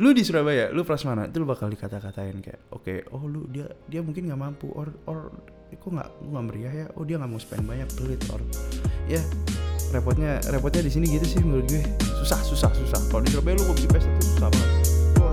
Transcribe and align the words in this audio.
lu 0.00 0.16
di 0.16 0.24
Surabaya 0.24 0.72
lu 0.72 0.88
prasmanan 0.88 1.28
itu 1.28 1.36
lu 1.36 1.44
bakal 1.44 1.68
dikata-katain 1.68 2.40
kayak 2.40 2.64
oke 2.72 3.12
oh 3.12 3.28
lu 3.28 3.44
dia 3.52 3.68
dia 3.84 4.00
mungkin 4.00 4.24
nggak 4.24 4.40
mampu 4.40 4.72
or 4.72 4.88
or 5.04 5.28
kok 5.68 5.88
nggak 5.92 6.08
nggak 6.32 6.44
meriah 6.48 6.74
ya? 6.84 6.86
Oh 6.96 7.04
dia 7.04 7.20
nggak 7.20 7.28
mau 7.28 7.40
spend 7.40 7.68
banyak 7.68 7.88
pelit 7.96 8.20
or. 8.32 8.40
Ya 9.04 9.20
repotnya 9.92 10.40
repotnya 10.48 10.84
di 10.84 10.92
sini 10.92 11.12
gitu 11.12 11.28
sih 11.28 11.40
menurut 11.44 11.68
gue. 11.68 11.84
Susah 12.24 12.40
susah 12.40 12.72
susah. 12.72 13.00
Kalau 13.12 13.20
di 13.20 13.36
Surabaya 13.36 13.60
lu 13.60 13.68
mau 13.68 13.76
beli 13.76 13.88
pesta 13.88 14.08
tuh 14.16 14.24
susah 14.32 14.48
banget. 14.48 14.70
Lu 14.72 15.28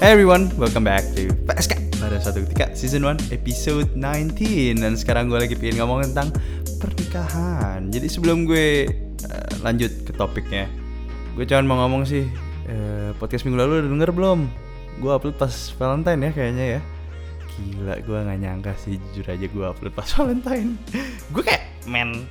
Hey 0.00 0.12
everyone, 0.12 0.52
welcome 0.56 0.84
back 0.84 1.02
to 1.16 1.28
PSK 1.48 1.85
pada 2.06 2.22
suatu 2.22 2.46
ketika 2.46 2.70
season 2.78 3.02
1 3.02 3.34
episode 3.34 3.90
19 3.98 4.78
dan 4.78 4.94
sekarang 4.94 5.26
gue 5.26 5.42
lagi 5.42 5.58
pengen 5.58 5.82
ngomong 5.82 6.06
tentang 6.06 6.30
pernikahan. 6.78 7.90
Jadi 7.90 8.06
sebelum 8.06 8.46
gue 8.46 8.86
eh, 9.26 9.52
lanjut 9.66 9.90
ke 10.06 10.14
topiknya, 10.14 10.70
gue 11.34 11.42
cuman 11.42 11.66
mau 11.66 11.82
ngomong 11.82 12.06
sih 12.06 12.30
eh, 12.70 13.10
podcast 13.18 13.42
minggu 13.42 13.58
lalu 13.58 13.82
udah 13.82 13.90
denger 13.90 14.10
belum? 14.14 14.46
Gue 15.02 15.18
upload 15.18 15.34
pas 15.34 15.50
Valentine 15.50 16.20
ya 16.22 16.30
kayaknya 16.30 16.66
ya. 16.78 16.80
Gila, 17.58 17.94
gue 17.98 18.18
nggak 18.22 18.38
nyangka 18.38 18.72
sih 18.78 19.02
jujur 19.10 19.26
aja 19.26 19.46
gue 19.50 19.64
upload 19.66 19.90
pas 19.90 20.06
Valentine. 20.14 20.78
gue 21.34 21.42
kayak 21.42 21.90
man, 21.90 22.22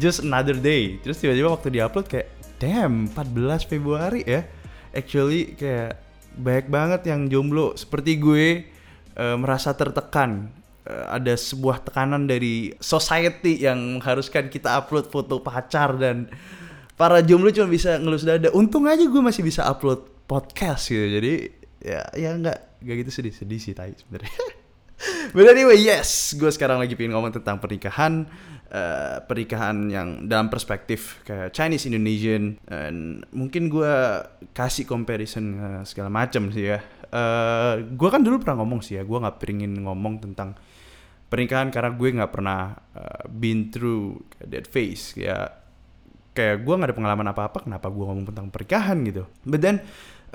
just 0.00 0.24
another 0.24 0.56
day. 0.56 0.96
Terus 1.04 1.20
tiba-tiba 1.20 1.52
waktu 1.52 1.76
diupload 1.76 2.08
kayak 2.08 2.32
damn 2.56 3.04
14 3.12 3.68
Februari 3.68 4.24
ya. 4.24 4.48
Actually 4.96 5.52
kayak 5.60 6.00
banyak 6.40 6.72
banget 6.72 7.00
yang 7.12 7.28
jomblo 7.28 7.76
seperti 7.76 8.16
gue 8.16 8.77
eh, 9.18 9.36
merasa 9.36 9.74
tertekan 9.74 10.54
Eh, 10.88 11.06
ada 11.12 11.36
sebuah 11.36 11.84
tekanan 11.84 12.24
dari 12.24 12.72
society 12.80 13.60
yang 13.60 14.00
mengharuskan 14.00 14.48
kita 14.48 14.80
upload 14.80 15.12
foto 15.12 15.36
pacar 15.44 15.92
dan 16.00 16.32
para 16.96 17.20
jomblo 17.20 17.52
cuma 17.52 17.68
bisa 17.68 18.00
ngelus 18.00 18.24
dada. 18.24 18.48
Untung 18.56 18.88
aja 18.88 19.04
gue 19.04 19.20
masih 19.20 19.44
bisa 19.44 19.68
upload 19.68 20.08
podcast 20.24 20.88
gitu. 20.88 21.04
Jadi 21.04 21.32
ya 21.84 22.08
ya 22.16 22.32
nggak 22.40 22.80
nggak 22.80 22.96
gitu 23.04 23.10
sedih 23.20 23.34
sedih 23.36 23.60
sih 23.60 23.76
tai 23.76 23.92
sebenarnya. 24.00 24.32
But 25.36 25.52
anyway, 25.52 25.76
yes, 25.76 26.32
gue 26.40 26.48
sekarang 26.48 26.80
lagi 26.80 26.96
pengen 26.96 27.12
ngomong 27.20 27.36
tentang 27.36 27.60
pernikahan, 27.60 28.24
eh, 28.72 29.16
pernikahan 29.28 29.92
yang 29.92 30.24
dalam 30.24 30.48
perspektif 30.48 31.20
kayak 31.28 31.52
Chinese 31.52 31.84
Indonesian, 31.84 32.56
dan 32.64 33.20
mungkin 33.36 33.68
gue 33.68 34.24
kasih 34.56 34.88
comparison 34.88 35.44
eh, 35.60 35.82
segala 35.84 36.08
macam 36.08 36.48
sih 36.48 36.72
ya. 36.72 36.80
Eh, 37.08 37.74
gue 37.88 38.08
kan 38.12 38.20
dulu 38.20 38.44
pernah 38.44 38.60
ngomong 38.60 38.80
sih 38.84 39.00
ya, 39.00 39.02
gue 39.02 39.18
nggak 39.18 39.40
pengen 39.40 39.80
ngomong 39.80 40.20
tentang 40.20 40.52
pernikahan 41.28 41.68
karena 41.68 41.92
gue 41.92 42.08
nggak 42.20 42.32
pernah 42.32 42.76
eh, 42.96 43.24
been 43.32 43.72
through 43.72 44.20
that 44.44 44.68
phase. 44.68 45.16
Ya 45.16 45.48
kayak 46.36 46.62
gue 46.62 46.74
nggak 46.76 46.88
ada 46.92 46.96
pengalaman 46.96 47.28
apa-apa 47.32 47.66
kenapa 47.66 47.90
gue 47.90 48.04
ngomong 48.04 48.26
tentang 48.28 48.46
pernikahan 48.52 49.00
gitu. 49.08 49.24
But 49.48 49.64
then 49.64 49.80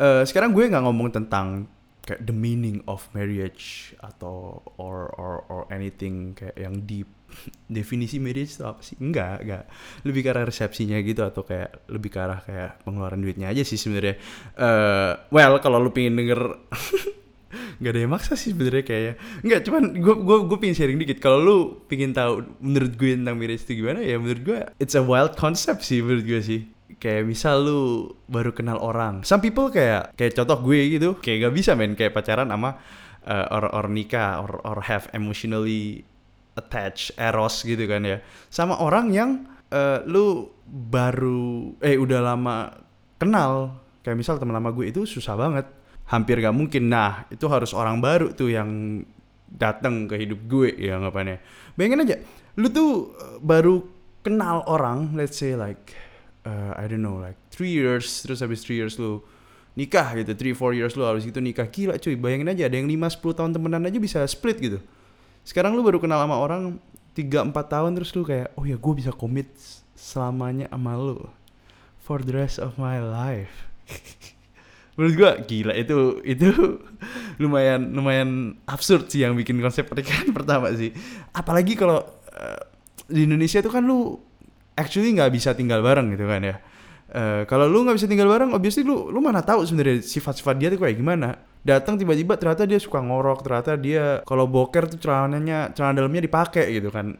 eh, 0.02 0.26
sekarang 0.26 0.52
gue 0.58 0.66
nggak 0.66 0.84
ngomong 0.84 1.14
tentang 1.14 1.70
kayak 2.04 2.28
the 2.28 2.36
meaning 2.36 2.84
of 2.84 3.08
marriage 3.16 3.96
atau 4.04 4.60
or 4.76 5.08
or 5.16 5.48
or 5.48 5.62
anything 5.72 6.36
kayak 6.36 6.60
yang 6.60 6.84
deep 6.84 7.08
definisi 7.68 8.18
marriage 8.22 8.58
itu 8.58 8.64
apa 8.64 8.82
sih? 8.82 8.96
Enggak 9.02 9.44
enggak. 9.44 9.64
Lebih 10.06 10.22
ke 10.24 10.30
arah 10.32 10.46
resepsinya 10.48 10.98
gitu 11.02 11.22
atau 11.26 11.42
kayak 11.44 11.90
lebih 11.90 12.10
ke 12.14 12.20
arah 12.20 12.40
kayak 12.42 12.86
pengeluaran 12.86 13.20
duitnya 13.20 13.50
aja 13.50 13.64
sih 13.66 13.78
sebenarnya. 13.80 14.16
Eh, 14.58 15.12
well 15.34 15.58
kalau 15.60 15.82
lu 15.82 15.90
pengen 15.92 16.20
denger 16.20 16.40
nggak 17.80 17.92
ada 17.94 18.00
yang 18.00 18.14
maksa 18.14 18.34
sih 18.34 18.54
sebenarnya 18.54 18.84
kayaknya. 18.86 19.14
Nggak 19.46 19.60
cuman 19.68 19.84
gue 19.98 20.16
gue 20.22 20.38
gue 20.50 20.58
pengen 20.58 20.76
sharing 20.78 21.00
dikit. 21.02 21.20
Kalau 21.22 21.40
lu 21.42 21.58
pengen 21.90 22.12
tahu 22.14 22.46
menurut 22.62 22.94
gue 22.98 23.12
tentang 23.18 23.36
marriage 23.38 23.64
itu 23.66 23.84
gimana 23.84 24.00
ya 24.02 24.16
menurut 24.18 24.42
gue 24.42 24.60
it's 24.82 24.98
a 24.98 25.04
wild 25.04 25.34
concept 25.38 25.86
sih 25.86 26.00
menurut 26.00 26.26
gue 26.26 26.42
sih. 26.42 26.62
Kayak 27.02 27.28
misal 27.28 27.66
lu 27.66 27.82
baru 28.30 28.54
kenal 28.54 28.80
orang. 28.80 29.26
Some 29.28 29.42
people 29.44 29.68
kayak 29.74 30.14
kayak 30.16 30.38
contoh 30.38 30.62
gue 30.62 30.80
gitu 30.94 31.10
kayak 31.20 31.50
gak 31.50 31.56
bisa 31.58 31.72
men. 31.74 31.98
Kayak 31.98 32.16
pacaran 32.16 32.48
sama 32.48 32.80
uh, 33.28 33.48
or 33.52 33.66
or 33.72 33.86
nikah 33.90 34.40
or 34.44 34.60
or 34.64 34.84
have 34.84 35.08
emotionally 35.16 36.08
attached 36.54 37.16
eros 37.18 37.62
gitu 37.66 37.86
kan 37.86 38.02
ya. 38.06 38.18
Sama 38.50 38.78
orang 38.80 39.10
yang 39.14 39.30
uh, 39.74 40.02
lu 40.06 40.50
baru 40.68 41.74
eh 41.82 41.98
udah 41.98 42.20
lama 42.22 42.72
kenal. 43.18 43.82
Kayak 44.04 44.20
misal 44.20 44.36
teman 44.36 44.56
lama 44.56 44.70
gue 44.76 44.92
itu 44.92 45.08
susah 45.08 45.40
banget. 45.40 45.66
Hampir 46.12 46.44
gak 46.44 46.52
mungkin. 46.52 46.92
Nah 46.92 47.24
itu 47.32 47.48
harus 47.48 47.72
orang 47.72 48.04
baru 48.04 48.36
tuh 48.36 48.52
yang 48.52 49.02
datang 49.54 50.10
ke 50.10 50.18
hidup 50.18 50.50
gue 50.50 50.74
ya 50.82 50.98
ngapainnya 50.98 51.38
bayangin 51.78 52.04
aja 52.10 52.18
lu 52.58 52.68
tuh 52.74 53.14
uh, 53.14 53.38
baru 53.38 53.86
kenal 54.26 54.66
orang 54.66 55.14
let's 55.14 55.38
say 55.38 55.54
like 55.54 55.94
uh, 56.46 56.74
I 56.74 56.90
don't 56.90 57.06
know 57.06 57.22
like 57.22 57.38
three 57.54 57.70
years 57.70 58.26
terus 58.26 58.42
habis 58.42 58.66
three 58.66 58.82
years 58.82 58.98
lu 58.98 59.22
nikah 59.78 60.14
gitu 60.18 60.34
three 60.34 60.54
four 60.58 60.74
years 60.74 60.94
lu 60.94 61.06
habis 61.06 61.26
itu 61.26 61.42
nikah. 61.42 61.70
Gila 61.70 61.98
cuy 61.98 62.18
bayangin 62.18 62.50
aja 62.50 62.70
ada 62.70 62.78
yang 62.78 62.90
5 62.90 63.22
10 63.22 63.38
tahun 63.38 63.52
temenan 63.58 63.84
aja 63.90 63.98
bisa 63.98 64.20
split 64.30 64.58
gitu 64.62 64.80
sekarang 65.44 65.76
lu 65.76 65.84
baru 65.84 66.00
kenal 66.00 66.24
sama 66.24 66.40
orang 66.40 66.80
3 67.14 67.52
4 67.52 67.54
tahun 67.54 67.92
terus 68.00 68.12
lu 68.16 68.24
kayak 68.26 68.56
oh 68.58 68.66
ya 68.66 68.80
gue 68.80 68.94
bisa 68.96 69.12
komit 69.14 69.52
selamanya 69.94 70.68
sama 70.72 70.98
lu 70.98 71.24
for 72.04 72.20
the 72.20 72.36
rest 72.36 72.60
of 72.60 72.76
my 72.76 73.00
life. 73.00 73.72
Menurut 74.94 75.16
gua 75.18 75.32
gila 75.42 75.74
itu 75.74 76.22
itu 76.22 76.54
lumayan 77.42 77.90
lumayan 77.96 78.60
absurd 78.70 79.10
sih 79.10 79.26
yang 79.26 79.34
bikin 79.34 79.58
konsep 79.58 79.90
pernikahan 79.90 80.30
pertama 80.38 80.70
sih. 80.76 80.94
Apalagi 81.34 81.74
kalau 81.74 82.04
eh, 82.30 82.62
di 83.10 83.26
Indonesia 83.26 83.64
tuh 83.64 83.74
kan 83.74 83.82
lu 83.82 84.20
actually 84.78 85.16
nggak 85.18 85.34
bisa 85.34 85.56
tinggal 85.58 85.82
bareng 85.82 86.14
gitu 86.14 86.30
kan 86.30 86.42
ya. 86.46 86.56
Eh, 87.10 87.42
kalau 87.50 87.66
lu 87.66 87.88
nggak 87.88 87.98
bisa 87.98 88.06
tinggal 88.06 88.30
bareng 88.30 88.54
obviously 88.54 88.86
lu 88.86 89.10
lu 89.10 89.18
mana 89.18 89.42
tahu 89.42 89.66
sebenarnya 89.66 90.04
sifat-sifat 90.06 90.56
dia 90.62 90.70
tuh 90.70 90.84
kayak 90.84 91.00
gimana 91.00 91.42
datang 91.64 91.96
tiba-tiba 91.96 92.36
ternyata 92.36 92.68
dia 92.68 92.76
suka 92.76 93.00
ngorok 93.00 93.40
ternyata 93.40 93.80
dia 93.80 94.20
kalau 94.28 94.52
boker 94.52 94.92
tuh 94.92 95.00
celananya 95.00 95.72
celana 95.72 96.04
dalamnya 96.04 96.28
dipakai 96.28 96.76
gitu 96.76 96.92
kan. 96.92 97.16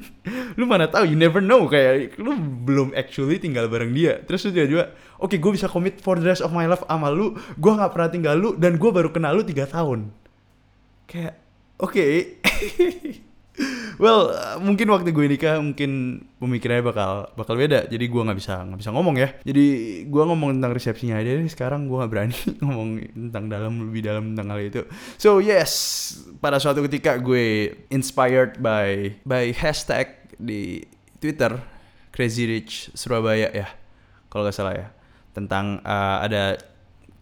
Lu 0.58 0.66
mana 0.66 0.90
tahu 0.90 1.14
you 1.14 1.18
never 1.18 1.38
know 1.38 1.66
kayak 1.66 2.18
lu 2.18 2.34
belum 2.38 2.94
actually 2.94 3.38
tinggal 3.38 3.70
bareng 3.70 3.94
dia. 3.94 4.22
Terus 4.22 4.46
lu 4.46 4.50
tiba-tiba 4.54 4.94
oke 5.18 5.34
gue 5.34 5.52
bisa 5.54 5.66
commit 5.70 5.98
for 6.02 6.18
the 6.18 6.26
rest 6.26 6.42
of 6.42 6.54
my 6.54 6.66
life 6.66 6.82
sama 6.86 7.10
lu 7.10 7.34
gue 7.58 7.72
nggak 7.74 7.90
pernah 7.90 8.10
tinggal 8.10 8.34
lu 8.38 8.50
dan 8.54 8.78
gue 8.78 8.90
baru 8.90 9.10
kenal 9.10 9.34
lu 9.34 9.42
tiga 9.42 9.66
tahun. 9.66 10.10
Kayak 11.10 11.38
oke 11.78 12.06
well 14.02 14.34
uh, 14.34 14.58
mungkin 14.58 14.90
waktu 14.90 15.14
gue 15.14 15.26
nikah 15.30 15.62
mungkin 15.62 16.22
pemikirannya 16.42 16.84
bakal 16.84 17.10
bakal 17.38 17.54
beda. 17.54 17.86
Jadi 17.86 18.04
gue 18.10 18.22
nggak 18.22 18.38
bisa 18.38 18.54
nggak 18.66 18.80
bisa 18.80 18.90
ngomong 18.90 19.16
ya. 19.18 19.28
Jadi 19.46 19.66
gue 20.06 20.22
ngomong 20.22 20.58
tentang 20.58 20.72
resepsinya 20.74 21.18
aja 21.18 21.38
nih 21.38 21.50
sekarang. 21.50 21.86
Gue 21.86 22.02
nggak 22.02 22.12
berani 22.12 22.38
ngomong 22.64 22.88
tentang 23.30 23.44
dalam 23.46 23.72
lebih 23.90 24.02
dalam 24.02 24.24
tentang 24.34 24.46
hal 24.54 24.60
itu. 24.62 24.82
So 25.18 25.38
yes 25.38 25.72
pada 26.42 26.58
suatu 26.58 26.82
ketika 26.86 27.18
gue 27.18 27.74
inspired 27.90 28.58
by 28.58 29.22
by 29.22 29.54
hashtag 29.54 30.10
di 30.36 30.82
Twitter 31.22 31.56
Crazy 32.10 32.46
Rich 32.50 32.94
Surabaya 32.94 33.50
ya 33.54 33.68
kalau 34.30 34.46
nggak 34.46 34.56
salah 34.56 34.74
ya. 34.74 34.88
Tentang 35.34 35.82
uh, 35.82 36.18
ada 36.22 36.58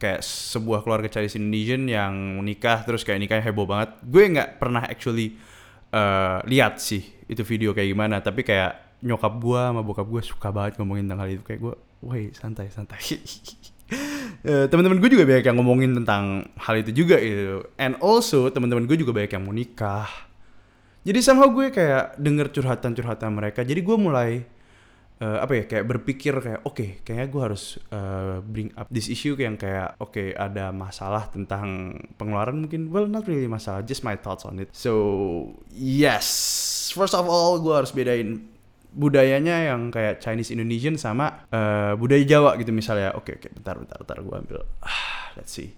kayak 0.03 0.25
sebuah 0.27 0.83
keluarga 0.83 1.07
Chinese 1.07 1.39
Indonesian 1.39 1.87
yang 1.87 2.43
nikah 2.43 2.83
terus 2.83 3.07
kayak 3.07 3.23
nikahnya 3.23 3.45
heboh 3.47 3.69
banget. 3.69 3.95
Gue 4.03 4.27
nggak 4.33 4.59
pernah 4.59 4.83
actually 4.83 5.39
eh, 5.93 6.39
lihat 6.49 6.81
sih 6.81 7.05
itu 7.29 7.45
video 7.45 7.77
kayak 7.77 7.93
gimana. 7.93 8.25
Tapi 8.25 8.43
kayak 8.43 9.05
nyokap 9.05 9.33
gue 9.39 9.61
sama 9.61 9.81
bokap 9.85 10.07
gue 10.09 10.23
suka 10.25 10.49
banget 10.49 10.81
ngomongin 10.81 11.07
tentang 11.07 11.21
hal 11.23 11.31
itu. 11.31 11.45
Kayak 11.45 11.61
gue 11.61 11.75
woi 12.03 12.23
santai 12.35 12.73
santai. 12.73 13.01
Eh, 14.43 14.67
teman-teman 14.73 14.99
gue 14.99 15.11
juga 15.13 15.29
banyak 15.29 15.45
yang 15.45 15.57
ngomongin 15.61 15.93
tentang 15.93 16.49
hal 16.57 16.75
itu 16.81 17.05
juga 17.05 17.21
gitu. 17.21 17.63
And 17.77 18.01
also 18.01 18.49
teman-teman 18.49 18.89
gue 18.89 18.97
juga 18.97 19.13
banyak 19.13 19.37
yang 19.37 19.45
mau 19.45 19.53
nikah. 19.53 20.09
Jadi 21.05 21.19
somehow 21.21 21.47
gue 21.53 21.69
kayak 21.69 22.17
denger 22.19 22.51
curhatan-curhatan 22.51 23.31
mereka. 23.37 23.61
Jadi 23.63 23.85
gue 23.85 23.97
mulai 24.01 24.49
eh, 25.23 25.39
apa 25.39 25.53
ya 25.55 25.65
kayak 25.71 25.87
berpikir 25.87 26.35
kayak 26.43 26.61
oke 26.67 27.07
kayaknya 27.07 27.27
gue 27.31 27.43
harus 27.43 27.79
eh, 27.95 28.43
bring 28.43 28.75
up 28.75 28.91
this 28.91 29.07
issue 29.07 29.39
yang 29.39 29.55
kayak 29.55 29.95
oke 30.03 30.19
ada 30.35 30.75
masalah 30.75 31.31
tentang 31.31 31.95
pengeluaran 32.19 32.59
mungkin. 32.67 32.91
Well 32.91 33.07
not 33.07 33.31
really 33.31 33.47
masalah 33.47 33.87
just 33.87 34.03
my 34.03 34.19
thoughts 34.19 34.43
on 34.43 34.59
it. 34.59 34.69
So 34.75 35.55
yes. 35.71 36.27
First 36.91 37.15
of 37.15 37.31
all 37.31 37.63
gue 37.63 37.71
harus 37.71 37.95
bedain 37.95 38.51
budayanya 38.93 39.73
yang 39.73 39.89
kayak 39.89 40.21
Chinese 40.21 40.53
Indonesian 40.53 40.99
sama 40.99 41.47
eh, 41.49 41.95
budaya 41.95 42.27
Jawa 42.27 42.59
gitu 42.59 42.75
misalnya. 42.75 43.15
Oke 43.15 43.39
oke 43.39 43.49
bentar 43.55 43.79
bentar 43.79 43.97
bentar 44.03 44.19
gue 44.19 44.37
ambil. 44.37 44.59
Ah, 44.83 45.31
let's 45.39 45.55
see. 45.55 45.71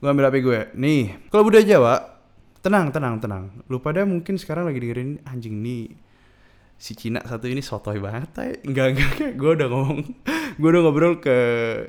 Gue 0.00 0.08
ambil 0.08 0.32
HP 0.32 0.36
gue. 0.40 0.60
Nih 0.72 1.28
kalau 1.28 1.44
budaya 1.44 1.68
Jawa 1.68 2.16
tenang 2.64 2.88
tenang 2.90 3.20
tenang. 3.20 3.44
Lu 3.68 3.78
pada 3.78 4.08
mungkin 4.08 4.40
sekarang 4.40 4.66
lagi 4.66 4.80
dengerin 4.80 5.20
anjing 5.28 5.60
nih 5.60 6.05
si 6.76 6.92
Cina 6.92 7.24
satu 7.24 7.48
ini 7.48 7.64
sotoy 7.64 7.96
banget 7.96 8.36
enggak 8.68 8.86
enggak 8.92 9.10
enggak 9.16 9.32
gue 9.40 9.50
udah 9.56 9.68
ngomong 9.72 10.00
gue 10.60 10.68
udah 10.68 10.82
ngobrol 10.84 11.14
ke 11.24 11.36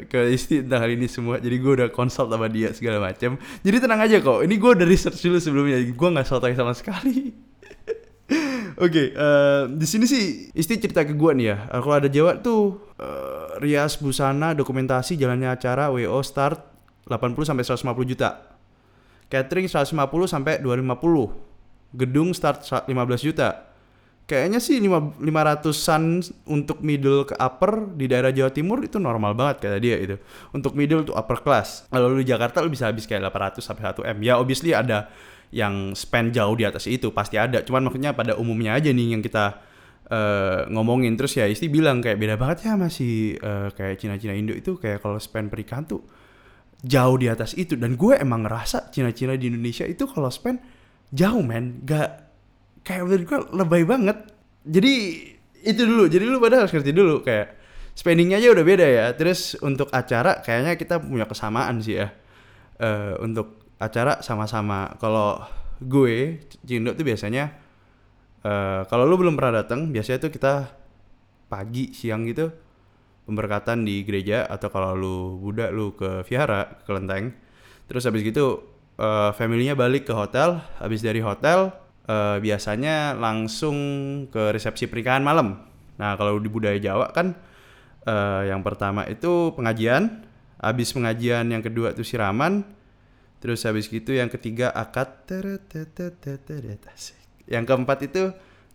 ke 0.07 0.31
Isti 0.31 0.63
tentang 0.63 0.87
hal 0.87 0.91
ini 0.95 1.07
semua. 1.11 1.39
Jadi 1.39 1.55
gue 1.59 1.71
udah 1.83 1.87
consult 1.91 2.31
sama 2.31 2.47
dia 2.47 2.71
segala 2.71 3.03
macam 3.03 3.35
jadi 3.63 3.77
tenang 3.83 3.99
aja 4.03 4.17
kok. 4.23 4.43
Ini 4.43 4.55
gue 4.55 4.71
udah 4.79 4.87
research 4.87 5.19
dulu 5.23 5.37
sebelumnya. 5.39 5.79
Gue 5.83 6.09
nggak 6.11 6.27
sotoy 6.27 6.55
sama 6.55 6.71
sekali. 6.71 7.31
Oke, 8.77 8.93
okay, 8.93 9.07
uh, 9.17 9.23
eh, 9.23 9.61
di 9.73 9.87
sini 9.89 10.05
sih 10.05 10.53
Isti 10.53 10.77
cerita 10.77 11.01
ke 11.01 11.15
gue 11.15 11.31
nih 11.35 11.47
ya. 11.51 11.57
Kalau 11.79 11.95
ada 11.97 12.09
Jawa 12.11 12.37
tuh 12.39 12.93
uh, 12.99 13.57
rias 13.57 13.97
busana, 13.97 14.53
dokumentasi, 14.53 15.17
jalannya 15.17 15.49
acara, 15.49 15.89
WO 15.89 16.21
start 16.21 16.61
80 17.09 17.47
sampai 17.47 17.63
150 17.65 18.11
juta. 18.11 18.29
Catering 19.27 19.67
150 19.67 19.97
sampai 20.27 20.59
250. 20.61 21.97
Gedung 21.97 22.35
start 22.35 22.63
15 22.85 22.91
juta 23.23 23.66
kayaknya 24.27 24.59
sih 24.59 24.83
500-an 24.83 26.03
untuk 26.51 26.83
middle 26.83 27.23
ke 27.23 27.33
upper 27.39 27.95
di 27.95 28.11
daerah 28.11 28.35
Jawa 28.35 28.51
Timur 28.51 28.83
itu 28.83 28.99
normal 28.99 29.33
banget 29.33 29.63
kata 29.63 29.79
dia 29.79 29.95
itu. 29.95 30.19
Untuk 30.51 30.75
middle 30.75 31.07
tuh 31.07 31.15
upper 31.15 31.39
class. 31.39 31.87
Kalau 31.87 32.11
di 32.11 32.27
Jakarta 32.27 32.59
lu 32.59 32.67
bisa 32.67 32.91
habis 32.91 33.07
kayak 33.07 33.31
800 33.31 33.63
sampai 33.63 33.83
1 33.87 34.03
M. 34.03 34.17
Ya 34.27 34.35
obviously 34.35 34.75
ada 34.75 35.07
yang 35.55 35.95
spend 35.95 36.35
jauh 36.35 36.59
di 36.59 36.67
atas 36.67 36.91
itu 36.91 37.07
pasti 37.15 37.39
ada. 37.39 37.63
Cuman 37.63 37.87
maksudnya 37.87 38.11
pada 38.11 38.35
umumnya 38.35 38.75
aja 38.75 38.91
nih 38.91 39.15
yang 39.15 39.23
kita 39.23 39.63
uh, 40.11 40.67
ngomongin 40.71 41.15
terus 41.15 41.39
ya 41.39 41.47
Isti 41.47 41.71
bilang 41.71 42.03
kayak 42.03 42.19
beda 42.19 42.35
banget 42.35 42.67
ya 42.67 42.75
masih 42.75 43.39
uh, 43.39 43.71
kayak 43.71 43.95
Cina-Cina 43.95 44.35
Indo 44.35 44.51
itu 44.51 44.75
kayak 44.75 44.99
kalau 44.99 45.19
spend 45.23 45.47
pernikahan 45.47 45.87
tuh 45.87 46.03
jauh 46.83 47.15
di 47.15 47.31
atas 47.31 47.55
itu 47.57 47.79
dan 47.79 47.95
gue 47.95 48.13
emang 48.19 48.45
ngerasa 48.45 48.91
Cina-Cina 48.91 49.39
di 49.39 49.49
Indonesia 49.49 49.87
itu 49.87 50.03
kalau 50.05 50.27
spend 50.27 50.61
jauh 51.15 51.39
men 51.39 51.81
gak 51.87 52.26
kayak 52.87 53.03
menurut 53.03 53.23
gue 53.27 53.39
lebay 53.51 53.83
banget. 53.83 54.17
Jadi 54.63 54.93
itu 55.67 55.81
dulu. 55.83 56.07
Jadi 56.07 56.23
lu 56.23 56.39
pada 56.39 56.63
harus 56.63 56.71
ngerti 56.71 56.95
dulu 56.95 57.19
kayak 57.19 57.59
spendingnya 57.91 58.39
aja 58.39 58.55
udah 58.55 58.63
beda 58.63 58.87
ya. 58.87 59.05
Terus 59.11 59.59
untuk 59.59 59.91
acara 59.91 60.39
kayaknya 60.39 60.79
kita 60.79 61.03
punya 61.03 61.27
kesamaan 61.27 61.83
sih 61.83 61.99
ya. 61.99 62.07
Uh, 62.79 63.19
untuk 63.19 63.75
acara 63.75 64.23
sama-sama. 64.23 64.95
Kalau 65.03 65.43
gue 65.83 66.39
Cindo 66.63 66.95
tuh 66.95 67.03
biasanya 67.03 67.51
uh, 68.47 68.87
kalau 68.87 69.03
lu 69.03 69.19
belum 69.19 69.35
pernah 69.37 69.61
datang 69.61 69.93
biasanya 69.93 70.25
tuh 70.25 70.31
kita 70.33 70.73
pagi 71.51 71.93
siang 71.93 72.25
gitu 72.25 72.49
pemberkatan 73.29 73.85
di 73.85 74.01
gereja 74.07 74.47
atau 74.47 74.71
kalau 74.71 74.97
lu 74.97 75.15
Buddha 75.37 75.69
lu 75.69 75.91
ke 75.93 76.23
vihara 76.23 76.79
ke 76.79 76.83
kelenteng. 76.87 77.35
Terus 77.91 78.07
habis 78.07 78.23
gitu 78.23 78.63
uh, 78.95 79.35
familynya 79.35 79.75
balik 79.75 80.07
ke 80.07 80.13
hotel. 80.15 80.63
Habis 80.79 81.03
dari 81.03 81.19
hotel 81.19 81.86
uh, 82.07 82.37
biasanya 82.41 83.13
langsung 83.13 83.77
ke 84.31 84.55
resepsi 84.55 84.87
pernikahan 84.87 85.21
malam. 85.21 85.67
Nah, 85.99 86.15
kalau 86.15 86.39
di 86.39 86.49
budaya 86.49 86.79
Jawa 86.79 87.11
kan 87.13 87.35
uh, 88.07 88.41
yang 88.47 88.63
pertama 88.63 89.05
itu 89.05 89.53
pengajian, 89.53 90.25
habis 90.57 90.89
pengajian 90.95 91.45
yang 91.51 91.61
kedua 91.61 91.93
itu 91.93 92.01
siraman, 92.01 92.65
terus 93.43 93.61
habis 93.67 93.85
gitu 93.91 94.15
yang 94.15 94.31
ketiga 94.31 94.73
akad, 94.73 95.27
yang 97.47 97.63
keempat 97.63 97.97
itu 98.07 98.31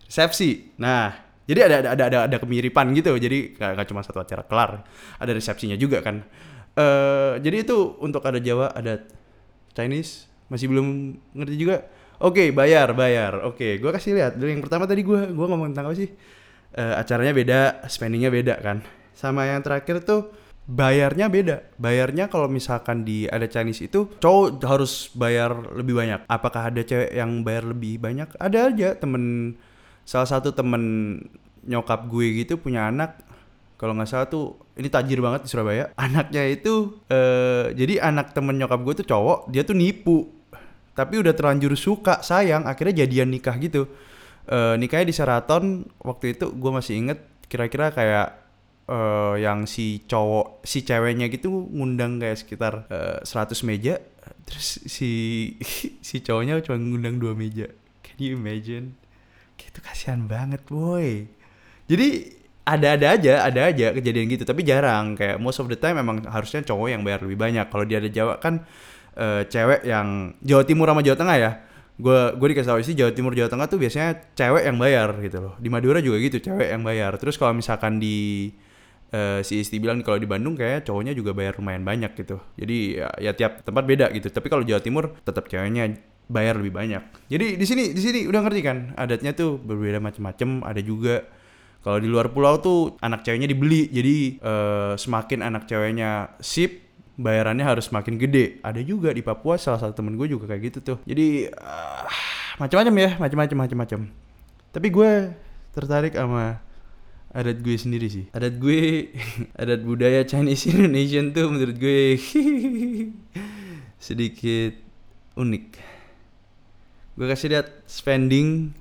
resepsi. 0.07 0.73
Nah, 0.79 1.15
jadi 1.47 1.69
ada 1.69 1.77
ada 1.79 1.89
ada 1.95 2.05
ada, 2.07 2.19
ada 2.31 2.37
kemiripan 2.39 2.93
gitu. 2.97 3.15
Jadi 3.17 3.57
gak, 3.57 3.87
cuma 3.89 4.05
satu 4.05 4.23
acara 4.23 4.43
kelar, 4.47 4.87
ada 5.19 5.33
resepsinya 5.33 5.75
juga 5.77 6.01
kan. 6.05 6.25
Uh, 6.73 7.37
jadi 7.45 7.69
itu 7.69 8.01
untuk 8.01 8.25
ada 8.25 8.41
Jawa, 8.41 8.73
ada 8.73 9.05
Chinese, 9.77 10.27
masih 10.49 10.73
belum 10.73 11.21
ngerti 11.37 11.57
juga 11.61 11.85
Oke, 12.23 12.47
okay, 12.47 12.49
bayar, 12.55 12.95
bayar. 12.95 13.43
Oke, 13.43 13.59
okay, 13.59 13.73
gue 13.83 13.91
kasih 13.91 14.15
lihat. 14.15 14.39
Dulu 14.39 14.47
yang 14.47 14.63
pertama 14.63 14.87
tadi 14.87 15.03
gue, 15.03 15.35
gue 15.35 15.47
ngomong 15.51 15.75
tentang 15.75 15.91
apa 15.91 15.97
sih? 15.99 16.07
Uh, 16.71 16.95
acaranya 16.95 17.35
beda, 17.35 17.61
spendingnya 17.91 18.31
beda 18.31 18.63
kan. 18.63 18.79
Sama 19.11 19.51
yang 19.51 19.59
terakhir 19.59 20.07
tuh 20.07 20.31
bayarnya 20.71 21.27
beda. 21.27 21.75
Bayarnya 21.83 22.31
kalau 22.31 22.47
misalkan 22.47 23.03
di 23.03 23.27
ada 23.27 23.51
Chinese 23.51 23.91
itu 23.91 24.07
cowok 24.23 24.63
harus 24.63 25.11
bayar 25.19 25.51
lebih 25.75 25.99
banyak. 25.99 26.23
Apakah 26.31 26.71
ada 26.71 26.87
cewek 26.87 27.11
yang 27.11 27.43
bayar 27.43 27.67
lebih 27.67 27.99
banyak? 27.99 28.31
Ada 28.39 28.71
aja 28.71 28.95
temen 28.95 29.59
salah 30.07 30.31
satu 30.31 30.55
temen 30.55 31.19
nyokap 31.67 32.07
gue 32.07 32.47
gitu 32.47 32.55
punya 32.55 32.87
anak 32.87 33.19
kalau 33.79 33.99
nggak 33.99 34.11
salah 34.11 34.27
tuh 34.31 34.63
ini 34.79 34.87
tajir 34.87 35.19
banget 35.19 35.47
di 35.47 35.49
Surabaya 35.51 35.91
anaknya 35.99 36.47
itu 36.47 37.03
uh, 37.07 37.71
jadi 37.71 38.03
anak 38.03 38.35
temen 38.35 38.59
nyokap 38.59 38.83
gue 38.83 38.95
tuh 39.03 39.07
cowok 39.07 39.51
dia 39.51 39.63
tuh 39.63 39.79
nipu 39.79 40.42
tapi 40.93 41.21
udah 41.21 41.33
terlanjur 41.33 41.73
suka 41.77 42.21
sayang. 42.21 42.69
Akhirnya 42.69 43.05
jadian 43.05 43.33
nikah 43.33 43.57
gitu. 43.57 43.89
Uh, 44.49 44.75
nikahnya 44.77 45.09
di 45.09 45.15
Seraton 45.15 45.87
waktu 46.03 46.35
itu 46.35 46.51
gue 46.51 46.71
masih 46.75 46.99
inget 46.99 47.19
kira-kira 47.47 47.95
kayak 47.95 48.43
uh, 48.91 49.39
yang 49.39 49.71
si 49.71 50.03
cowok 50.03 50.67
si 50.67 50.83
ceweknya 50.83 51.31
gitu 51.31 51.71
ngundang 51.71 52.19
kayak 52.19 52.43
sekitar 52.43 52.91
uh, 52.91 53.23
eh, 53.23 53.55
100 53.55 53.69
meja. 53.69 53.95
Terus 54.45 54.83
si 54.89 55.11
si 56.09 56.17
cowoknya 56.21 56.61
cuma 56.67 56.77
ngundang 56.81 57.17
dua 57.23 57.33
meja. 57.33 57.71
Can 58.03 58.19
you 58.19 58.35
imagine? 58.37 58.99
Gitu 59.57 59.79
kasihan 59.81 60.27
banget 60.27 60.61
boy. 60.67 61.25
Jadi 61.87 62.41
ada-ada 62.63 63.19
aja, 63.19 63.43
ada 63.43 63.75
aja 63.75 63.91
kejadian 63.91 64.31
gitu, 64.31 64.47
tapi 64.47 64.63
jarang. 64.63 65.19
Kayak 65.19 65.43
most 65.43 65.59
of 65.59 65.67
the 65.67 65.75
time 65.75 65.99
emang 65.99 66.23
harusnya 66.31 66.63
cowok 66.63 66.89
yang 66.95 67.03
bayar 67.03 67.27
lebih 67.27 67.39
banyak. 67.39 67.67
Kalau 67.67 67.85
dia 67.87 67.99
ada 67.99 68.11
Jawa 68.11 68.39
kan 68.39 68.63
uh, 69.17 69.43
cewek 69.47 69.85
yang 69.85 70.37
Jawa 70.41 70.63
Timur 70.65 70.87
sama 70.89 71.03
Jawa 71.05 71.17
Tengah 71.19 71.37
ya. 71.39 71.53
Gue 72.01 72.35
gue 72.35 72.49
dikasih 72.57 72.71
tahu 72.73 72.79
sih 72.83 72.97
Jawa 72.97 73.13
Timur 73.13 73.33
Jawa 73.37 73.49
Tengah 73.53 73.67
tuh 73.69 73.79
biasanya 73.79 74.11
cewek 74.35 74.65
yang 74.65 74.77
bayar 74.81 75.09
gitu 75.21 75.39
loh. 75.39 75.55
Di 75.61 75.69
Madura 75.69 75.99
juga 76.01 76.17
gitu 76.19 76.41
cewek 76.41 76.69
yang 76.73 76.83
bayar. 76.83 77.15
Terus 77.21 77.37
kalau 77.37 77.53
misalkan 77.53 78.01
di 78.01 78.51
uh, 79.13 79.41
si 79.45 79.61
Isti 79.61 79.79
bilang 79.79 80.01
kalau 80.01 80.19
di 80.19 80.27
Bandung 80.27 80.57
kayak 80.57 80.89
cowoknya 80.89 81.13
juga 81.13 81.37
bayar 81.37 81.61
lumayan 81.61 81.85
banyak 81.85 82.13
gitu. 82.17 82.41
Jadi 82.57 82.99
ya, 82.99 83.09
ya 83.21 83.33
tiap 83.37 83.63
tempat 83.63 83.85
beda 83.85 84.11
gitu. 84.17 84.33
Tapi 84.33 84.49
kalau 84.49 84.65
Jawa 84.65 84.81
Timur 84.81 85.15
tetap 85.23 85.47
ceweknya 85.47 85.93
bayar 86.33 86.57
lebih 86.59 86.73
banyak. 86.73 87.03
Jadi 87.29 87.61
di 87.61 87.67
sini 87.69 87.93
di 87.93 88.01
sini 88.01 88.21
udah 88.27 88.41
ngerti 88.41 88.61
kan? 88.65 88.97
Adatnya 88.97 89.37
tuh 89.37 89.61
berbeda 89.61 90.01
macam-macam 90.01 90.65
ada 90.65 90.81
juga 90.81 91.23
kalau 91.83 91.99
di 91.99 92.09
luar 92.09 92.31
pulau 92.31 92.59
tuh 92.63 92.97
anak 93.05 93.23
ceweknya 93.23 93.51
dibeli. 93.51 93.93
Jadi 93.93 94.41
uh, 94.41 94.95
semakin 94.97 95.45
anak 95.45 95.69
ceweknya 95.69 96.35
sip 96.41 96.82
bayarannya 97.17 97.65
harus 97.65 97.93
makin 97.93 98.17
gede. 98.17 98.61
Ada 98.65 98.81
juga 98.81 99.13
di 99.13 99.21
Papua 99.21 99.61
salah 99.61 99.81
satu 99.81 99.93
temen 99.97 100.17
gue 100.17 100.29
juga 100.29 100.49
kayak 100.49 100.63
gitu 100.73 100.79
tuh. 100.81 100.99
Jadi 101.05 101.49
uh, 101.53 102.07
macam-macam 102.57 102.95
ya, 102.97 103.11
macam-macam 103.21 103.57
macam-macam. 103.69 104.01
Tapi 104.73 104.89
gue 104.89 105.11
tertarik 105.77 106.17
sama 106.17 106.61
adat 107.33 107.59
gue 107.61 107.77
sendiri 107.77 108.07
sih. 108.09 108.25
Adat 108.33 108.57
gue, 108.61 109.13
adat 109.61 109.81
budaya 109.85 110.25
Chinese 110.25 110.69
Indonesian 110.69 111.33
tuh 111.33 111.49
menurut 111.53 111.77
gue 111.77 112.21
sedikit 114.07 114.77
unik. 115.37 115.67
Gue 117.13 117.27
kasih 117.29 117.53
lihat 117.53 117.69
spending 117.85 118.73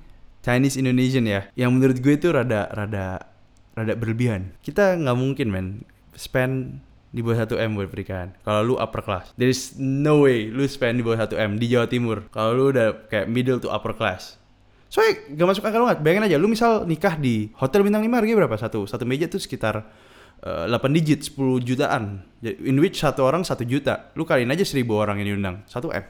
Chinese 0.42 0.80
Indonesian 0.80 1.28
ya, 1.28 1.48
yang 1.54 1.72
menurut 1.76 2.00
gue 2.00 2.16
itu 2.16 2.32
rada 2.32 2.66
rada 2.72 3.28
rada 3.76 3.92
berlebihan. 3.96 4.52
Kita 4.64 4.96
nggak 4.96 5.16
mungkin 5.16 5.48
men 5.52 5.66
spend 6.16 6.82
di 7.12 7.20
bawah 7.20 7.44
1 7.44 7.60
M 7.60 7.70
buat 7.76 7.92
pernikahan. 7.92 8.32
Kalau 8.40 8.60
lu 8.64 8.74
upper 8.80 9.04
class, 9.04 9.36
there 9.36 9.52
is 9.52 9.76
no 9.76 10.24
way 10.24 10.48
lu 10.48 10.64
spend 10.64 10.96
di 10.96 11.04
bawah 11.04 11.28
1 11.28 11.36
M 11.36 11.60
di 11.60 11.68
Jawa 11.68 11.84
Timur. 11.84 12.24
Kalau 12.32 12.56
lu 12.56 12.64
udah 12.72 13.06
kayak 13.12 13.28
middle 13.28 13.60
to 13.60 13.68
upper 13.68 13.92
class. 13.92 14.40
Soalnya 14.88 15.36
gak 15.36 15.48
masuk 15.48 15.64
akal 15.64 15.84
banget. 15.84 16.00
Bayangin 16.04 16.24
aja, 16.28 16.36
lu 16.40 16.48
misal 16.48 16.88
nikah 16.88 17.16
di 17.16 17.52
hotel 17.56 17.84
bintang 17.84 18.04
5 18.04 18.12
harganya 18.12 18.36
berapa? 18.44 18.56
Satu, 18.60 18.84
satu 18.88 19.04
meja 19.04 19.28
tuh 19.28 19.40
sekitar 19.40 19.88
uh, 20.44 20.68
eh, 20.68 20.80
8 20.80 20.96
digit, 20.96 21.20
10 21.24 21.64
jutaan. 21.64 22.24
In 22.44 22.76
which 22.80 23.00
satu 23.00 23.24
orang 23.24 23.44
1 23.44 23.56
juta. 23.68 24.12
Lu 24.16 24.24
kaliin 24.24 24.52
aja 24.52 24.64
1000 24.64 24.84
orang 24.92 25.20
yang 25.20 25.36
diundang. 25.36 25.64
1 25.68 25.80
M. 25.96 26.04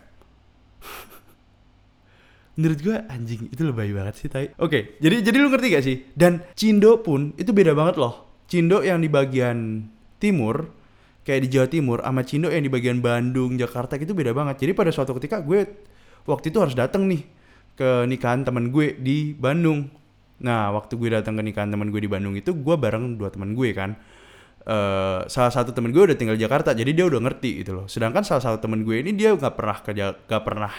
Menurut 2.59 2.79
gue 2.83 2.97
anjing 3.07 3.49
itu 3.55 3.63
lebay 3.63 3.95
banget 3.95 4.15
sih 4.19 4.29
tai. 4.29 4.51
Oke, 4.59 4.67
okay, 4.67 4.83
jadi 4.99 5.31
jadi 5.31 5.37
lu 5.41 5.49
ngerti 5.49 5.67
gak 5.73 5.85
sih? 5.87 5.97
Dan 6.13 6.43
Cindo 6.53 7.01
pun 7.01 7.33
itu 7.39 7.55
beda 7.55 7.73
banget 7.73 7.97
loh. 8.03 8.45
Cindo 8.51 8.83
yang 8.83 9.01
di 9.01 9.09
bagian 9.09 9.89
timur 10.21 10.82
kayak 11.23 11.41
di 11.47 11.49
Jawa 11.55 11.67
Timur 11.71 11.99
sama 12.03 12.23
Cindo 12.27 12.49
yang 12.51 12.67
di 12.67 12.71
bagian 12.71 12.99
Bandung, 12.99 13.55
Jakarta 13.55 13.95
gitu 13.99 14.13
beda 14.13 14.35
banget. 14.35 14.67
Jadi 14.67 14.73
pada 14.75 14.91
suatu 14.91 15.15
ketika 15.19 15.39
gue 15.43 15.67
waktu 16.27 16.51
itu 16.51 16.59
harus 16.59 16.75
datang 16.75 17.07
nih 17.07 17.23
ke 17.79 18.07
nikahan 18.07 18.43
teman 18.43 18.71
gue 18.75 18.99
di 18.99 19.33
Bandung. 19.35 19.89
Nah, 20.43 20.75
waktu 20.75 20.99
gue 20.99 21.09
datang 21.15 21.39
ke 21.39 21.43
nikahan 21.47 21.71
teman 21.71 21.89
gue 21.95 22.01
di 22.03 22.11
Bandung 22.11 22.35
itu 22.35 22.51
gue 22.51 22.75
bareng 22.75 23.15
dua 23.17 23.31
teman 23.31 23.55
gue 23.55 23.71
kan. 23.73 23.95
Uh, 24.63 25.27
salah 25.27 25.51
satu 25.51 25.75
temen 25.75 25.91
gue 25.91 25.99
udah 25.99 26.15
tinggal 26.15 26.39
di 26.39 26.43
Jakarta, 26.47 26.71
jadi 26.71 26.95
dia 26.95 27.07
udah 27.11 27.19
ngerti 27.19 27.67
gitu 27.67 27.83
loh. 27.83 27.87
Sedangkan 27.91 28.23
salah 28.23 28.43
satu 28.43 28.63
temen 28.63 28.87
gue 28.87 29.03
ini 29.03 29.11
dia 29.11 29.35
nggak 29.35 29.55
pernah 29.59 29.79
kerja, 29.83 30.15
nggak 30.15 30.43
pernah 30.43 30.71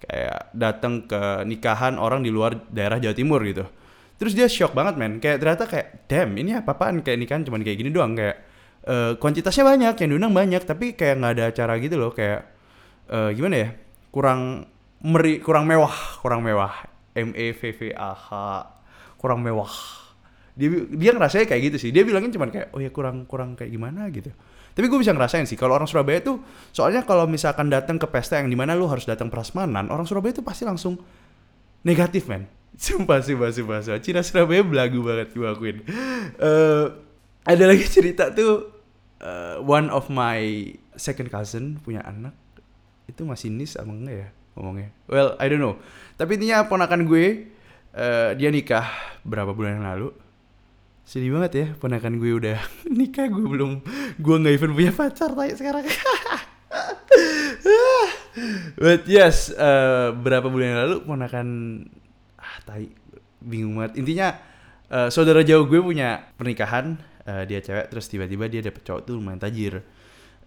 kayak 0.00 0.40
datang 0.56 1.06
ke 1.06 1.46
nikahan 1.46 2.00
orang 2.02 2.26
di 2.26 2.34
luar 2.34 2.58
daerah 2.70 2.98
Jawa 2.98 3.14
Timur 3.14 3.46
gitu. 3.46 3.62
Terus 4.18 4.32
dia 4.34 4.50
shock 4.50 4.74
banget 4.74 4.98
men, 4.98 5.22
kayak 5.22 5.38
ternyata 5.38 5.64
kayak 5.70 6.10
damn 6.10 6.34
ini 6.34 6.58
apa-apaan 6.58 7.00
kayak 7.00 7.18
nikahan 7.22 7.42
cuman 7.46 7.62
kayak 7.62 7.78
gini 7.78 7.90
doang 7.94 8.18
kayak 8.18 8.49
uh, 8.86 9.18
kuantitasnya 9.18 9.64
banyak 9.66 9.94
yang 10.00 10.08
diundang 10.16 10.32
banyak 10.32 10.62
tapi 10.64 10.94
kayak 10.94 11.20
nggak 11.20 11.32
ada 11.36 11.44
acara 11.50 11.72
gitu 11.82 11.96
loh 11.98 12.14
kayak 12.14 12.46
uh, 13.10 13.34
gimana 13.34 13.56
ya 13.56 13.68
kurang 14.14 14.70
meri 15.00 15.40
kurang 15.40 15.64
mewah 15.66 16.22
kurang 16.22 16.40
mewah. 16.46 16.88
M 17.10 17.34
E 17.34 17.50
V 17.50 17.74
V 17.74 17.90
A 17.90 18.14
H 18.14 18.28
kurang 19.18 19.42
mewah. 19.42 19.74
Dia 20.54 20.70
dia 20.94 21.10
ngerasanya 21.10 21.50
kayak 21.50 21.62
gitu 21.66 21.76
sih. 21.82 21.90
Dia 21.90 22.06
bilangin 22.06 22.30
cuman 22.30 22.54
kayak 22.54 22.70
oh 22.70 22.78
ya 22.78 22.94
kurang 22.94 23.26
kurang 23.26 23.58
kayak 23.58 23.74
gimana 23.74 24.06
gitu. 24.14 24.30
Tapi 24.70 24.86
gue 24.86 24.94
bisa 24.94 25.10
ngerasain 25.10 25.42
sih 25.42 25.58
kalau 25.58 25.74
orang 25.74 25.90
Surabaya 25.90 26.22
tuh 26.22 26.38
soalnya 26.70 27.02
kalau 27.02 27.26
misalkan 27.26 27.66
datang 27.66 27.98
ke 27.98 28.06
pesta 28.06 28.38
yang 28.38 28.46
di 28.46 28.54
mana 28.54 28.78
lu 28.78 28.86
harus 28.86 29.02
datang 29.10 29.26
prasmanan 29.26 29.90
orang 29.90 30.06
Surabaya 30.06 30.30
tuh 30.30 30.46
pasti 30.46 30.62
langsung 30.62 31.02
negatif 31.82 32.30
men. 32.30 32.46
Sumpah 32.78 33.18
sumpah 33.26 33.50
sumpah 33.50 33.82
sumpah. 33.82 33.98
Cina 33.98 34.22
Surabaya 34.22 34.62
belagu 34.62 35.02
banget 35.02 35.34
gue 35.34 35.50
akuin. 35.50 35.82
Uh, 36.38 36.94
ada 37.44 37.64
lagi 37.64 37.84
cerita 37.94 38.32
tuh 38.32 38.68
uh, 39.24 39.60
one 39.64 39.88
of 39.88 40.08
my 40.12 40.72
second 40.96 41.32
cousin 41.32 41.80
punya 41.80 42.04
anak 42.04 42.34
itu 43.08 43.24
masih 43.26 43.50
nis 43.50 43.74
apa 43.74 43.90
enggak 43.90 44.16
ya 44.16 44.28
ngomongnya? 44.58 44.90
Well 45.08 45.34
I 45.40 45.46
don't 45.48 45.62
know. 45.62 45.78
Tapi 46.20 46.36
intinya 46.36 46.66
ponakan 46.68 47.08
gue 47.08 47.48
uh, 47.96 48.30
dia 48.36 48.50
nikah 48.52 48.86
berapa 49.24 49.50
bulan 49.54 49.80
yang 49.80 49.88
lalu. 49.88 50.08
Sedih 51.02 51.34
banget 51.34 51.52
ya 51.56 51.66
ponakan 51.74 52.22
gue 52.22 52.30
udah 52.38 52.58
nikah 53.00 53.26
gue 53.26 53.46
belum 53.46 53.82
gue 54.20 54.34
nggak 54.44 54.54
even 54.54 54.72
punya 54.76 54.92
pacar 54.94 55.32
kayak 55.34 55.56
sekarang. 55.58 55.86
But 58.78 59.10
yes 59.10 59.50
uh, 59.50 60.14
berapa 60.14 60.46
bulan 60.46 60.66
yang 60.70 60.80
lalu 60.86 60.96
ponakan 61.02 61.48
ah 62.38 62.56
tai 62.62 62.94
bingung 63.42 63.74
banget. 63.74 63.98
Intinya 63.98 64.38
uh, 64.92 65.08
saudara 65.10 65.42
jauh 65.42 65.66
gue 65.66 65.82
punya 65.82 66.30
pernikahan 66.38 67.09
uh, 67.30 67.42
dia 67.46 67.62
cewek 67.62 67.86
terus 67.86 68.10
tiba-tiba 68.10 68.50
dia 68.50 68.60
dapet 68.66 68.82
cowok 68.82 69.00
tuh 69.06 69.14
lumayan 69.14 69.38
tajir. 69.38 69.86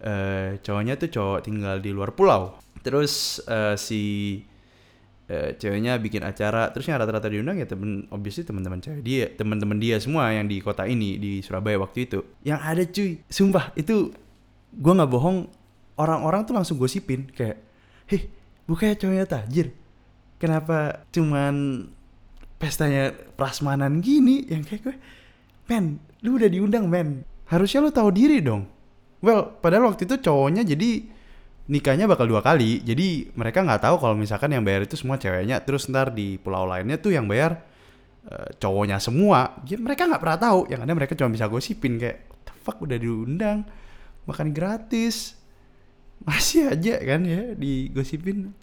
Uh, 0.04 0.60
cowoknya 0.60 1.00
tuh 1.00 1.08
cowok 1.08 1.48
tinggal 1.48 1.80
di 1.80 1.90
luar 1.96 2.12
pulau. 2.12 2.60
Terus 2.84 3.40
uh, 3.48 3.72
si 3.80 4.44
uh, 5.32 5.56
ceweknya 5.56 5.96
bikin 5.96 6.20
acara. 6.20 6.68
Terus 6.76 6.84
yang 6.92 7.00
rata-rata 7.00 7.32
diundang 7.32 7.56
ya 7.56 7.64
temen 7.64 8.04
obviously 8.12 8.44
teman-teman 8.44 8.84
cewek 8.84 9.00
dia 9.00 9.32
teman-teman 9.32 9.80
dia 9.80 9.96
semua 9.96 10.28
yang 10.36 10.44
di 10.44 10.60
kota 10.60 10.84
ini 10.84 11.16
di 11.16 11.40
Surabaya 11.40 11.80
waktu 11.80 12.04
itu. 12.04 12.20
Yang 12.44 12.60
ada 12.60 12.82
cuy 12.84 13.10
sumpah 13.32 13.64
itu 13.80 14.12
gue 14.74 14.92
nggak 14.92 15.10
bohong 15.10 15.48
orang-orang 15.96 16.42
tuh 16.44 16.54
langsung 16.58 16.76
gosipin 16.76 17.30
kayak 17.30 17.62
heh 18.10 18.28
bukannya 18.68 19.00
cowoknya 19.00 19.26
tajir? 19.26 19.72
Kenapa 20.36 21.06
cuman 21.08 21.86
pestanya 22.60 23.16
prasmanan 23.38 24.04
gini? 24.04 24.44
Yang 24.44 24.62
kayak 24.68 24.80
gue 24.84 24.96
men 25.70 25.96
lu 26.24 26.40
udah 26.40 26.48
diundang 26.48 26.88
men. 26.88 27.22
Harusnya 27.52 27.84
lu 27.84 27.92
tahu 27.92 28.08
diri 28.08 28.40
dong. 28.40 28.64
Well 29.20 29.60
padahal 29.60 29.92
waktu 29.92 30.08
itu 30.08 30.16
cowoknya 30.24 30.64
jadi 30.64 31.04
nikahnya 31.68 32.08
bakal 32.08 32.24
dua 32.24 32.40
kali. 32.40 32.80
Jadi 32.80 33.32
mereka 33.36 33.60
nggak 33.60 33.84
tahu 33.84 33.96
kalau 34.00 34.16
misalkan 34.16 34.52
yang 34.52 34.64
bayar 34.64 34.88
itu 34.88 34.96
semua 34.96 35.20
ceweknya. 35.20 35.60
Terus 35.60 35.88
ntar 35.92 36.12
di 36.16 36.40
pulau 36.40 36.64
lainnya 36.64 36.96
tuh 36.96 37.12
yang 37.12 37.28
bayar 37.28 37.60
uh, 38.28 38.48
cowoknya 38.56 38.96
semua. 39.00 39.60
Jadi 39.64 39.80
mereka 39.80 40.08
nggak 40.08 40.22
pernah 40.24 40.38
tahu. 40.40 40.60
Yang 40.72 40.80
ada 40.88 40.92
mereka 40.96 41.12
cuma 41.12 41.30
bisa 41.32 41.46
gosipin 41.48 42.00
kayak 42.00 42.24
What 42.32 42.40
the 42.48 42.54
fuck 42.64 42.76
udah 42.80 42.96
diundang. 42.96 43.68
Makan 44.24 44.56
gratis. 44.56 45.36
Masih 46.24 46.72
aja 46.72 46.96
kan 47.04 47.20
ya 47.28 47.52
digosipin 47.52 48.56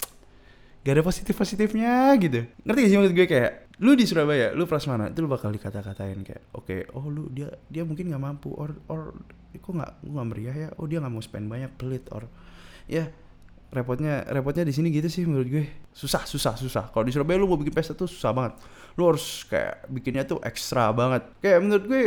gak 0.82 0.94
ada 0.98 1.04
positif 1.06 1.34
positifnya 1.38 2.14
gitu. 2.18 2.46
Ngerti 2.66 2.80
gak 2.82 2.90
sih 2.90 2.98
maksud 2.98 3.14
gue? 3.14 3.28
Kayak 3.30 3.52
lu 3.82 3.92
di 3.98 4.06
Surabaya 4.06 4.54
lu 4.54 4.70
prasmanan 4.70 5.10
itu 5.10 5.26
lu 5.26 5.30
bakal 5.30 5.50
dikata-katain 5.50 6.22
kayak 6.22 6.54
oke 6.54 6.70
okay, 6.70 6.86
oh 6.94 7.10
lu 7.10 7.26
dia 7.34 7.50
dia 7.66 7.82
mungkin 7.82 8.14
nggak 8.14 8.22
mampu 8.22 8.54
or 8.54 8.78
or 8.86 9.18
kok 9.58 9.74
nggak 9.74 10.06
nggak 10.06 10.26
meriah 10.30 10.56
ya? 10.56 10.70
Oh 10.78 10.86
dia 10.86 11.02
nggak 11.02 11.14
mau 11.14 11.24
spend 11.24 11.50
banyak 11.50 11.72
pelit 11.78 12.06
or. 12.14 12.30
Ya 12.86 13.10
repotnya 13.72 14.28
repotnya 14.28 14.68
di 14.68 14.74
sini 14.76 14.94
gitu 14.94 15.10
sih 15.10 15.26
menurut 15.26 15.50
gue. 15.50 15.66
Susah 15.94 16.26
susah 16.26 16.58
susah. 16.58 16.90
Kalau 16.90 17.06
di 17.06 17.14
Surabaya 17.14 17.42
lu 17.42 17.50
mau 17.50 17.58
bikin 17.58 17.74
pesta 17.74 17.98
tuh 17.98 18.10
susah 18.10 18.34
banget. 18.34 18.54
Lu 18.98 19.10
harus 19.10 19.46
kayak 19.50 19.90
bikinnya 19.90 20.26
tuh 20.30 20.38
ekstra 20.46 20.94
banget. 20.94 21.26
Kayak 21.42 21.60
menurut 21.66 21.86
gue 21.90 22.04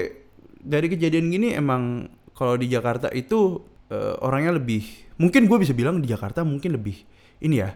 dari 0.65 0.87
kejadian 0.89 1.29
gini 1.29 1.49
emang 1.55 2.09
kalau 2.35 2.59
di 2.59 2.67
Jakarta 2.67 3.13
itu 3.13 3.61
uh, 3.93 4.15
orangnya 4.25 4.57
lebih 4.57 4.83
mungkin 5.21 5.47
gue 5.47 5.59
bisa 5.61 5.77
bilang 5.77 6.01
di 6.03 6.09
Jakarta 6.11 6.43
mungkin 6.43 6.75
lebih 6.75 6.99
ini 7.45 7.63
ya 7.63 7.71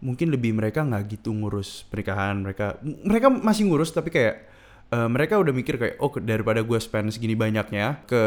mungkin 0.00 0.32
lebih 0.32 0.56
mereka 0.56 0.84
nggak 0.84 1.20
gitu 1.20 1.32
ngurus 1.32 1.84
pernikahan 1.88 2.40
mereka 2.40 2.80
mereka 2.82 3.28
masih 3.28 3.68
ngurus 3.68 3.92
tapi 3.92 4.08
kayak 4.08 4.48
uh, 4.92 5.08
mereka 5.08 5.36
udah 5.36 5.52
mikir 5.52 5.76
kayak 5.76 5.96
oh 6.00 6.12
daripada 6.20 6.64
gue 6.64 6.78
spend 6.80 7.12
segini 7.12 7.36
banyaknya 7.36 8.04
ke 8.08 8.22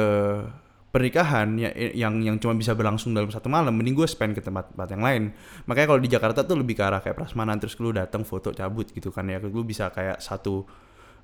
pernikahan 0.93 1.57
ya, 1.57 1.73
yang 1.73 2.21
yang 2.21 2.37
cuma 2.37 2.53
bisa 2.53 2.77
berlangsung 2.77 3.17
dalam 3.17 3.33
satu 3.33 3.49
malam 3.49 3.73
mending 3.73 3.97
gue 3.97 4.05
spend 4.05 4.37
ke 4.37 4.45
tempat-tempat 4.45 4.87
yang 4.93 5.01
lain. 5.01 5.23
Makanya 5.65 5.87
kalau 5.89 6.01
di 6.05 6.09
Jakarta 6.13 6.45
tuh 6.45 6.61
lebih 6.61 6.77
ke 6.77 6.85
arah 6.85 7.01
kayak 7.01 7.17
prasmanan 7.17 7.57
terus 7.57 7.73
lu 7.81 7.89
datang 7.89 8.21
foto 8.21 8.53
cabut 8.53 8.93
gitu 8.93 9.09
kan 9.09 9.25
ya 9.25 9.41
lu 9.41 9.65
bisa 9.65 9.89
kayak 9.89 10.21
satu 10.21 10.69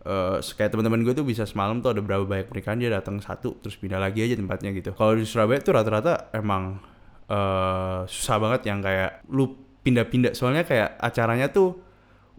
uh, 0.09 0.41
kayak 0.41 0.73
teman-teman 0.73 1.05
gue 1.05 1.13
tuh 1.13 1.21
bisa 1.21 1.45
semalam 1.45 1.85
tuh 1.85 1.93
ada 1.93 2.01
berapa 2.01 2.25
banyak 2.25 2.49
pernikahan 2.49 2.81
dia 2.81 2.89
datang 2.89 3.21
satu 3.21 3.61
terus 3.61 3.77
pindah 3.77 4.01
lagi 4.01 4.25
aja 4.25 4.33
tempatnya 4.33 4.73
gitu. 4.73 4.97
Kalau 4.97 5.13
di 5.13 5.21
Surabaya 5.29 5.61
tuh 5.61 5.77
rata-rata 5.77 6.33
emang 6.33 6.81
uh, 7.29 8.09
susah 8.09 8.41
banget 8.41 8.73
yang 8.73 8.81
kayak 8.81 9.21
lu 9.29 9.68
pindah-pindah. 9.85 10.35
Soalnya 10.35 10.63
kayak 10.67 10.99
acaranya 10.99 11.49
tuh 11.49 11.89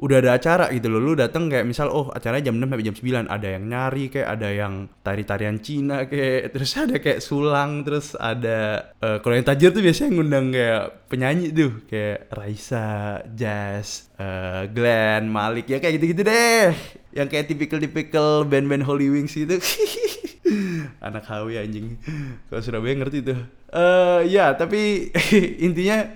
udah 0.01 0.17
ada 0.25 0.31
acara 0.41 0.73
gitu 0.73 0.89
loh. 0.89 1.01
Lu 1.01 1.13
datang 1.13 1.53
kayak 1.53 1.69
misal 1.69 1.93
oh 1.93 2.09
acaranya 2.09 2.49
jam 2.49 2.57
6 2.57 2.65
sampai 2.65 2.87
jam 2.89 2.97
9 2.97 3.29
ada 3.29 3.49
yang 3.53 3.65
nyari 3.69 4.05
kayak 4.09 4.29
ada 4.33 4.49
yang 4.49 4.75
tari-tarian 5.05 5.57
Cina 5.61 6.09
kayak 6.09 6.49
terus 6.57 6.73
ada 6.81 6.97
kayak 6.97 7.21
sulang 7.21 7.85
terus 7.85 8.17
ada 8.17 8.91
uh, 9.05 9.21
kalau 9.21 9.37
yang 9.37 9.45
tajir 9.45 9.77
tuh 9.77 9.85
biasanya 9.85 10.11
ngundang 10.17 10.47
kayak 10.57 10.85
penyanyi 11.13 11.53
tuh 11.53 11.85
kayak 11.85 12.33
Raisa, 12.33 13.21
Jazz, 13.37 14.09
uh, 14.17 14.65
Glenn, 14.73 15.29
Malik 15.29 15.69
ya 15.69 15.79
kayak 15.79 16.01
gitu-gitu 16.01 16.25
deh. 16.25 16.73
Yang 17.13 17.29
kayak 17.37 17.47
tipikal-tipikal 17.53 18.49
band-band 18.49 18.89
Holy 18.89 19.13
Wings 19.13 19.37
gitu. 19.37 19.61
Anak 21.07 21.29
Hawi 21.29 21.61
anjing. 21.61 22.01
Kalau 22.49 22.61
Surabaya 22.65 22.97
ngerti 22.97 23.21
tuh. 23.21 23.41
Uh, 23.71 24.25
ya 24.27 24.57
tapi 24.57 25.13
intinya 25.67 26.09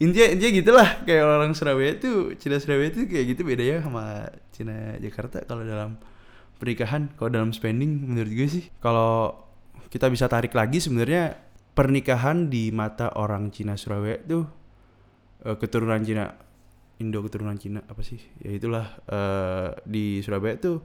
intinya 0.00 0.28
intinya 0.32 0.52
gitulah. 0.56 0.88
Kayak 1.04 1.24
orang 1.28 1.52
Surabaya 1.52 1.92
tuh 2.00 2.34
Cina 2.40 2.56
Surabaya 2.56 2.90
tuh 2.90 3.04
kayak 3.06 3.24
gitu 3.36 3.42
beda 3.44 3.64
ya 3.64 3.76
sama 3.84 4.26
Cina 4.50 4.96
Jakarta 4.96 5.44
kalau 5.44 5.62
dalam 5.62 6.00
pernikahan 6.56 7.12
kalau 7.14 7.30
dalam 7.30 7.52
spending 7.52 8.08
menurut 8.10 8.32
gue 8.32 8.48
sih. 8.48 8.64
Kalau 8.80 9.36
kita 9.92 10.08
bisa 10.08 10.26
tarik 10.26 10.56
lagi 10.56 10.80
sebenarnya 10.80 11.36
pernikahan 11.76 12.48
di 12.48 12.72
mata 12.72 13.12
orang 13.14 13.52
Cina 13.52 13.76
Surabaya 13.76 14.18
tuh 14.24 14.44
uh, 15.44 15.56
keturunan 15.60 16.00
Cina 16.02 16.32
Indo 17.00 17.24
keturunan 17.24 17.56
Cina 17.56 17.80
apa 17.84 18.00
sih? 18.04 18.20
Ya 18.44 18.56
itulah 18.56 19.00
uh, 19.08 19.72
di 19.88 20.20
Surabaya 20.20 20.56
tuh 20.60 20.84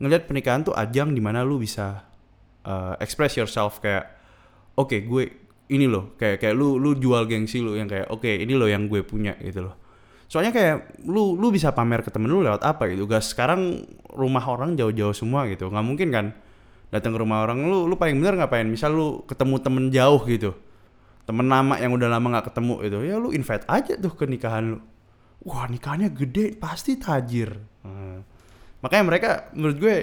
ngelihat 0.00 0.24
pernikahan 0.24 0.64
tuh 0.64 0.72
ajang 0.72 1.12
di 1.12 1.20
mana 1.20 1.44
lu 1.44 1.60
bisa 1.60 2.08
uh, 2.64 2.96
express 3.00 3.36
yourself 3.36 3.84
kayak 3.84 4.08
oke 4.80 4.88
okay, 4.88 5.04
gue 5.04 5.49
ini 5.70 5.86
loh 5.86 6.18
kayak 6.18 6.42
kayak 6.42 6.54
lu 6.58 6.76
lu 6.76 6.98
jual 6.98 7.24
gengsi 7.30 7.62
lu 7.62 7.78
yang 7.78 7.86
kayak 7.86 8.10
oke 8.10 8.26
okay, 8.26 8.42
ini 8.42 8.58
loh 8.58 8.66
yang 8.66 8.90
gue 8.90 9.06
punya 9.06 9.38
gitu 9.38 9.64
loh. 9.64 9.74
Soalnya 10.30 10.54
kayak 10.54 11.02
lu 11.06 11.34
lu 11.38 11.50
bisa 11.50 11.74
pamer 11.74 12.02
ke 12.02 12.10
temen 12.10 12.30
lu 12.30 12.42
lewat 12.42 12.62
apa 12.62 12.90
gitu. 12.90 13.06
Gas 13.06 13.34
sekarang 13.34 13.86
rumah 14.14 14.42
orang 14.46 14.74
jauh-jauh 14.74 15.14
semua 15.14 15.46
gitu. 15.50 15.70
Nggak 15.70 15.86
mungkin 15.86 16.08
kan 16.10 16.26
datang 16.90 17.14
ke 17.14 17.18
rumah 17.22 17.46
orang 17.46 17.66
lu 17.66 17.86
lu 17.86 17.94
paling 17.94 18.18
bener 18.18 18.38
ngapain? 18.38 18.66
Misal 18.66 18.94
lu 18.94 19.22
ketemu 19.26 19.54
temen 19.62 19.84
jauh 19.90 20.22
gitu 20.26 20.54
temen 21.30 21.46
lama 21.46 21.78
yang 21.78 21.94
udah 21.94 22.10
lama 22.10 22.26
nggak 22.26 22.50
ketemu 22.50 22.74
itu 22.82 22.98
ya 23.06 23.14
lu 23.22 23.30
invite 23.30 23.62
aja 23.70 23.94
tuh 23.94 24.10
ke 24.18 24.26
nikahan 24.26 24.74
lu. 24.74 24.78
Wah 25.46 25.70
nikahannya 25.70 26.10
gede 26.10 26.58
pasti 26.58 26.98
tajir. 26.98 27.54
Hmm. 27.80 28.20
makanya 28.84 29.04
mereka 29.08 29.30
menurut 29.56 29.76
gue 29.80 29.96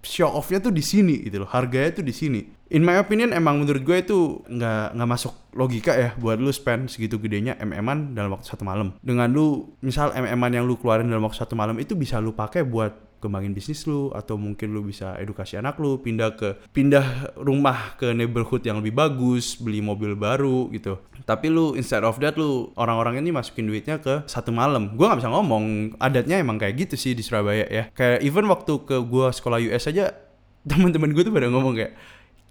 show 0.00 0.32
offnya 0.32 0.64
tuh 0.64 0.72
di 0.72 0.80
sini 0.80 1.28
gitu 1.28 1.44
loh 1.44 1.48
harganya 1.48 2.00
tuh 2.00 2.04
di 2.04 2.12
sini 2.12 2.40
in 2.70 2.82
my 2.82 2.98
opinion 2.98 3.30
emang 3.30 3.62
menurut 3.62 3.82
gue 3.82 3.96
itu 4.02 4.18
nggak 4.46 4.98
nggak 4.98 5.08
masuk 5.08 5.34
logika 5.54 5.92
ya 5.94 6.10
buat 6.18 6.36
lu 6.36 6.50
spend 6.50 6.90
segitu 6.90 7.16
gedenya 7.16 7.56
mm-an 7.56 8.12
dalam 8.12 8.34
waktu 8.34 8.46
satu 8.46 8.66
malam. 8.66 8.94
Dengan 9.00 9.30
lu 9.30 9.76
misal 9.80 10.12
mm-an 10.12 10.52
yang 10.52 10.64
lu 10.66 10.76
keluarin 10.76 11.06
dalam 11.08 11.24
waktu 11.24 11.38
satu 11.38 11.54
malam 11.54 11.78
itu 11.78 11.94
bisa 11.94 12.18
lu 12.18 12.34
pakai 12.34 12.66
buat 12.66 13.06
kembangin 13.16 13.56
bisnis 13.56 13.88
lu 13.88 14.12
atau 14.12 14.36
mungkin 14.36 14.76
lu 14.76 14.84
bisa 14.84 15.16
edukasi 15.16 15.56
anak 15.56 15.80
lu 15.80 15.96
pindah 15.98 16.36
ke 16.36 16.60
pindah 16.70 17.34
rumah 17.40 17.96
ke 17.96 18.12
neighborhood 18.12 18.60
yang 18.62 18.78
lebih 18.84 18.92
bagus 18.92 19.56
beli 19.56 19.80
mobil 19.80 20.12
baru 20.12 20.68
gitu. 20.70 21.00
Tapi 21.24 21.48
lu 21.48 21.74
instead 21.74 22.04
of 22.04 22.20
that 22.20 22.36
lu 22.36 22.70
orang-orang 22.76 23.24
ini 23.24 23.32
masukin 23.32 23.66
duitnya 23.66 23.98
ke 23.98 24.28
satu 24.28 24.52
malam. 24.52 24.94
Gue 24.94 25.08
nggak 25.08 25.24
bisa 25.24 25.32
ngomong 25.32 25.96
adatnya 25.96 26.36
emang 26.38 26.60
kayak 26.60 26.86
gitu 26.86 26.94
sih 26.94 27.16
di 27.16 27.24
Surabaya 27.24 27.64
ya. 27.66 27.88
Kayak 27.96 28.20
even 28.22 28.46
waktu 28.52 28.72
ke 28.84 28.96
gue 29.00 29.26
sekolah 29.32 29.58
US 29.72 29.88
aja 29.88 30.12
teman-teman 30.70 31.14
gue 31.14 31.22
tuh 31.22 31.32
pada 31.32 31.48
ngomong 31.48 31.78
kayak 31.78 31.94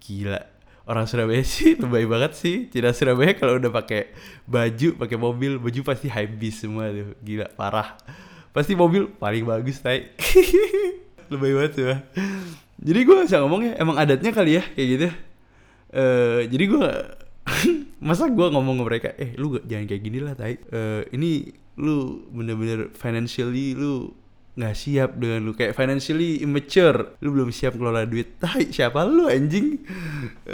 gila. 0.06 0.38
Orang 0.86 1.10
Surabaya 1.10 1.42
sih 1.58 1.74
lebay 1.74 2.06
banget 2.06 2.38
sih. 2.38 2.70
Tidak 2.70 2.94
Surabaya 2.94 3.34
kalau 3.34 3.58
udah 3.58 3.74
pakai 3.74 4.14
baju 4.46 4.94
pakai 5.02 5.18
mobil 5.18 5.58
baju 5.58 5.80
pasti 5.82 6.06
high 6.06 6.30
beast 6.30 6.62
semua 6.62 6.94
tuh. 6.94 7.18
Gila 7.26 7.50
parah. 7.58 7.98
Pasti 8.54 8.78
mobil 8.78 9.10
paling 9.18 9.42
bagus 9.42 9.82
tay 9.82 10.14
lebay 11.30 11.52
banget 11.52 11.72
tuh 11.74 11.98
jadi 12.76 13.00
gue 13.08 13.16
ngomong 13.24 13.60
ya 13.64 13.72
emang 13.80 13.96
adatnya 13.96 14.30
kali 14.36 14.60
ya 14.60 14.64
kayak 14.76 14.88
gitu. 14.92 15.08
Uh, 15.96 16.40
jadi 16.44 16.64
gue 16.68 16.88
masa 18.06 18.28
gue 18.28 18.46
ngomong 18.52 18.82
ke 18.82 18.84
mereka 18.84 19.08
eh 19.16 19.32
lu 19.38 19.56
gak, 19.56 19.64
jangan 19.64 19.86
kayak 19.88 20.02
gini 20.02 20.18
lah 20.20 20.34
tay 20.36 20.60
uh, 20.74 21.06
ini 21.14 21.56
lu 21.80 22.26
bener-bener 22.34 22.92
financially 22.92 23.72
lu 23.72 24.12
nggak 24.56 24.74
siap 24.74 25.10
dengan 25.20 25.44
lu. 25.44 25.52
Kayak 25.52 25.76
financially 25.76 26.40
immature. 26.40 27.20
Lu 27.20 27.36
belum 27.36 27.52
siap 27.52 27.76
ngelola 27.76 28.08
duit. 28.08 28.36
Tai 28.42 28.64
siapa 28.72 29.04
lu 29.04 29.28
anjing? 29.28 29.84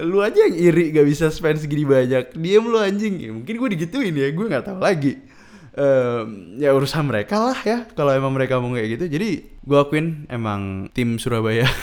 Lu 0.03 0.19
aja 0.21 0.51
yang 0.51 0.59
iri 0.59 0.91
gak 0.91 1.07
bisa 1.07 1.31
spend 1.31 1.63
segini 1.63 1.87
banyak. 1.87 2.35
Diem 2.35 2.65
lu 2.67 2.79
anjing. 2.83 3.15
Ya, 3.23 3.31
mungkin 3.31 3.55
gue 3.55 3.69
digituin 3.79 4.13
ya. 4.13 4.29
Gue 4.35 4.51
nggak 4.51 4.67
tahu 4.67 4.83
lagi. 4.83 5.23
Um, 5.73 6.61
ya 6.61 6.69
urusan 6.77 7.09
mereka 7.09 7.41
lah 7.41 7.57
ya 7.65 7.89
kalau 7.97 8.13
emang 8.13 8.35
mereka 8.35 8.61
mau 8.61 8.75
kayak 8.75 9.01
gitu. 9.01 9.05
Jadi 9.09 9.31
gue 9.63 9.79
akuin 9.79 10.29
emang 10.29 10.91
tim 10.93 11.17
Surabaya. 11.17 11.65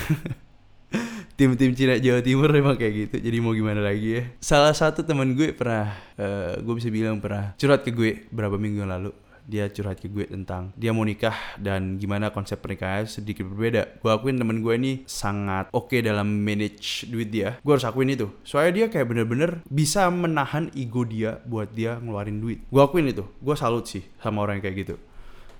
Tim-tim 1.40 1.72
Cina 1.72 1.96
Jawa 1.96 2.20
Timur 2.20 2.52
emang 2.52 2.76
kayak 2.76 2.94
gitu. 3.08 3.16
Jadi 3.24 3.38
mau 3.40 3.56
gimana 3.56 3.80
lagi 3.80 4.20
ya? 4.20 4.24
Salah 4.44 4.76
satu 4.76 5.08
teman 5.08 5.40
gue 5.40 5.56
pernah 5.56 5.96
uh, 6.20 6.60
gue 6.60 6.74
bisa 6.76 6.92
bilang 6.92 7.24
pernah 7.24 7.56
curhat 7.56 7.88
ke 7.88 7.96
gue 7.96 8.28
berapa 8.28 8.60
minggu 8.60 8.84
yang 8.84 8.92
lalu 8.92 9.16
dia 9.50 9.66
curhat 9.74 9.98
ke 9.98 10.06
gue 10.06 10.30
tentang 10.30 10.70
dia 10.78 10.94
mau 10.94 11.02
nikah 11.02 11.34
dan 11.58 11.98
gimana 11.98 12.30
konsep 12.30 12.62
pernikahannya 12.62 13.10
sedikit 13.10 13.50
berbeda. 13.50 13.98
Gue 13.98 14.12
akuin 14.14 14.38
temen 14.38 14.62
gue 14.62 14.74
ini 14.78 14.92
sangat 15.10 15.74
oke 15.74 15.90
okay 15.90 16.06
dalam 16.06 16.30
manage 16.46 17.10
duit 17.10 17.34
dia. 17.34 17.58
Gue 17.66 17.74
harus 17.74 17.90
akuin 17.90 18.14
itu. 18.14 18.30
Soalnya 18.46 18.86
dia 18.86 18.86
kayak 18.94 19.10
bener-bener 19.10 19.66
bisa 19.66 20.06
menahan 20.14 20.70
ego 20.78 21.02
dia 21.02 21.42
buat 21.50 21.74
dia 21.74 21.98
ngeluarin 21.98 22.38
duit. 22.38 22.62
Gue 22.70 22.82
akuin 22.86 23.10
itu. 23.10 23.26
Gue 23.42 23.58
salut 23.58 23.90
sih 23.90 24.06
sama 24.22 24.46
orang 24.46 24.62
yang 24.62 24.70
kayak 24.70 24.78
gitu. 24.86 24.96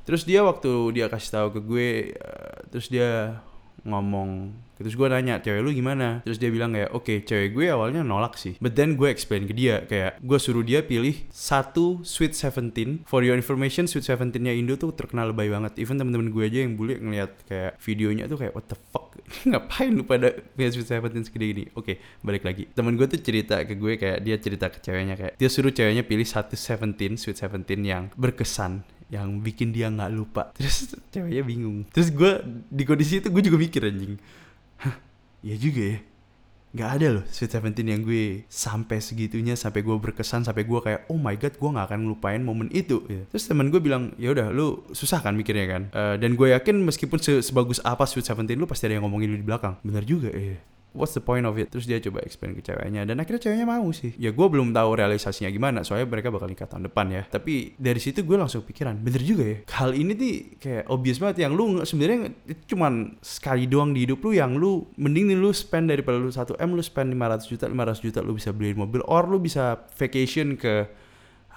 Terus 0.06 0.26
dia 0.26 0.42
waktu 0.46 0.72
dia 0.94 1.06
kasih 1.06 1.32
tahu 1.34 1.48
ke 1.54 1.62
gue, 1.62 1.90
uh, 2.18 2.66
terus 2.74 2.90
dia 2.90 3.42
ngomong 3.86 4.54
terus 4.80 4.96
gue 4.96 5.08
nanya 5.12 5.44
cewek 5.44 5.60
lu 5.60 5.76
gimana? 5.76 6.24
Terus 6.24 6.40
dia 6.40 6.48
bilang 6.48 6.72
kayak 6.72 6.96
oke 6.96 7.04
okay, 7.04 7.18
cewek 7.22 7.52
gue 7.52 7.68
awalnya 7.68 8.02
nolak 8.02 8.40
sih. 8.40 8.56
But 8.64 8.80
then 8.80 8.96
gue 8.96 9.12
explain 9.12 9.44
ke 9.46 9.54
dia 9.54 9.84
kayak 9.84 10.24
gue 10.24 10.40
suruh 10.40 10.64
dia 10.64 10.80
pilih 10.82 11.14
satu 11.30 12.02
Sweet 12.08 12.34
Seventeen. 12.34 13.04
For 13.04 13.22
your 13.22 13.36
information 13.36 13.86
Sweet 13.86 14.08
Seventeennya 14.08 14.56
Indo 14.56 14.80
tuh 14.80 14.96
terkenal 14.96 15.36
lebay 15.36 15.52
banget. 15.52 15.76
Even 15.78 16.00
temen-temen 16.00 16.32
gue 16.32 16.44
aja 16.48 16.64
yang 16.64 16.80
bule 16.80 16.96
ngeliat 16.96 17.32
kayak 17.46 17.76
videonya 17.84 18.32
tuh 18.32 18.40
kayak 18.40 18.56
what 18.56 18.66
the 18.72 18.80
fuck? 18.90 19.14
Ngapain 19.50 19.92
lu 19.92 20.08
pada 20.08 20.32
punya 20.56 20.70
Sweet 20.72 20.88
Seventeen 20.88 21.24
segede 21.28 21.46
gini 21.52 21.64
oke 21.76 21.84
okay, 21.84 21.96
balik 22.24 22.48
lagi. 22.48 22.72
Temen 22.72 22.96
gue 22.96 23.06
tuh 23.06 23.20
cerita 23.20 23.62
ke 23.68 23.76
gue 23.76 24.00
kayak 24.00 24.24
dia 24.24 24.36
cerita 24.40 24.72
ke 24.72 24.80
ceweknya 24.80 25.20
kayak 25.20 25.34
dia 25.36 25.50
suruh 25.52 25.76
ceweknya 25.76 26.08
pilih 26.08 26.26
satu 26.26 26.56
Seventeen 26.56 27.20
Sweet 27.20 27.36
Seventeen 27.36 27.84
yang 27.84 28.04
berkesan 28.16 28.88
yang 29.10 29.42
bikin 29.42 29.74
dia 29.74 29.90
nggak 29.90 30.12
lupa. 30.14 30.50
Terus 30.56 30.96
ceweknya 31.10 31.44
bingung. 31.44 31.84
Terus 31.90 32.14
gue 32.14 32.32
di 32.70 32.84
kondisi 32.86 33.20
itu 33.20 33.28
gue 33.28 33.44
juga 33.44 33.58
mikir 33.58 33.82
anjing 33.84 34.16
hah 34.82 34.96
ya 35.44 35.56
juga 35.60 35.84
ya. 35.96 36.00
Nggak 36.70 36.90
ada 37.02 37.08
loh 37.18 37.26
Sweet 37.26 37.50
Seventeen 37.50 37.90
yang 37.90 38.02
gue 38.06 38.46
sampai 38.46 39.02
segitunya 39.02 39.58
sampai 39.58 39.82
gue 39.82 39.96
berkesan 39.98 40.46
sampai 40.46 40.70
gue 40.70 40.80
kayak 40.80 41.10
oh 41.10 41.18
my 41.18 41.34
god 41.34 41.58
gue 41.58 41.70
nggak 41.74 41.86
akan 41.90 42.00
ngelupain 42.06 42.42
momen 42.46 42.70
itu. 42.70 43.02
Ya. 43.10 43.26
terus 43.34 43.50
teman 43.50 43.74
gue 43.74 43.82
bilang 43.82 44.14
ya 44.22 44.30
udah 44.30 44.54
lu 44.54 44.86
susah 44.94 45.18
kan 45.20 45.34
mikirnya 45.34 45.66
kan? 45.66 45.84
Uh, 45.90 46.16
dan 46.22 46.38
gue 46.38 46.54
yakin 46.54 46.78
meskipun 46.86 47.18
se 47.18 47.42
sebagus 47.42 47.82
apa 47.82 48.06
Sweet 48.06 48.26
Seventeen 48.30 48.62
lu 48.62 48.70
pasti 48.70 48.86
ada 48.86 49.02
yang 49.02 49.10
ngomongin 49.10 49.34
lu 49.34 49.38
di 49.42 49.48
belakang. 49.50 49.82
Bener 49.82 50.06
juga 50.06 50.30
ya 50.30 50.62
what's 50.94 51.14
the 51.14 51.24
point 51.24 51.46
of 51.46 51.56
it? 51.58 51.70
Terus 51.70 51.86
dia 51.86 52.02
coba 52.02 52.24
explain 52.26 52.58
ke 52.58 52.62
ceweknya 52.66 53.06
dan 53.06 53.22
akhirnya 53.22 53.42
ceweknya 53.50 53.68
mau 53.70 53.90
sih. 53.94 54.14
Ya 54.18 54.34
gue 54.34 54.48
belum 54.50 54.74
tahu 54.74 54.90
realisasinya 54.98 55.50
gimana 55.54 55.86
soalnya 55.86 56.10
mereka 56.10 56.34
bakal 56.34 56.50
nikah 56.50 56.66
tahun 56.66 56.90
depan 56.90 57.06
ya. 57.14 57.24
Tapi 57.30 57.78
dari 57.78 58.02
situ 58.02 58.26
gue 58.26 58.38
langsung 58.38 58.66
pikiran 58.66 58.98
bener 58.98 59.22
juga 59.22 59.44
ya. 59.46 59.58
Hal 59.70 59.94
ini 59.94 60.12
nih 60.16 60.36
kayak 60.58 60.84
obvious 60.90 61.18
banget 61.22 61.46
yang 61.46 61.54
lu 61.54 61.82
sebenarnya 61.86 62.34
cuman 62.66 63.18
sekali 63.22 63.70
doang 63.70 63.94
di 63.94 64.06
hidup 64.06 64.22
lu 64.26 64.32
yang 64.34 64.58
lu 64.58 64.90
mending 64.98 65.32
lu 65.38 65.54
spend 65.54 65.94
daripada 65.94 66.18
lu 66.18 66.34
1 66.34 66.58
m 66.58 66.70
lu 66.74 66.82
spend 66.82 67.14
500 67.14 67.52
juta 67.52 67.66
500 67.70 68.06
juta 68.06 68.20
lu 68.26 68.34
bisa 68.34 68.50
beli 68.50 68.74
mobil 68.74 69.06
or 69.06 69.30
lu 69.30 69.38
bisa 69.38 69.78
vacation 69.94 70.58
ke 70.58 70.90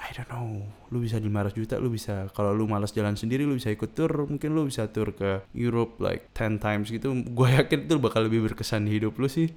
I 0.02 0.10
don't 0.10 0.26
know. 0.34 0.66
Lu 0.90 0.98
bisa 0.98 1.22
500 1.22 1.54
juta 1.54 1.78
lu 1.78 1.86
bisa 1.86 2.26
kalau 2.34 2.50
lu 2.50 2.66
malas 2.66 2.90
jalan 2.90 3.14
sendiri 3.14 3.46
lu 3.46 3.54
bisa 3.54 3.70
ikut 3.70 3.94
tour. 3.94 4.26
Mungkin 4.26 4.50
lu 4.50 4.66
bisa 4.66 4.90
tour 4.90 5.14
ke 5.14 5.46
Europe 5.54 6.02
like 6.02 6.34
10 6.34 6.58
times 6.58 6.90
gitu. 6.90 7.14
Gue 7.14 7.54
yakin 7.54 7.86
itu 7.86 7.94
bakal 8.02 8.26
lebih 8.26 8.42
berkesan 8.50 8.90
di 8.90 8.98
hidup 8.98 9.14
lu 9.22 9.30
sih. 9.30 9.54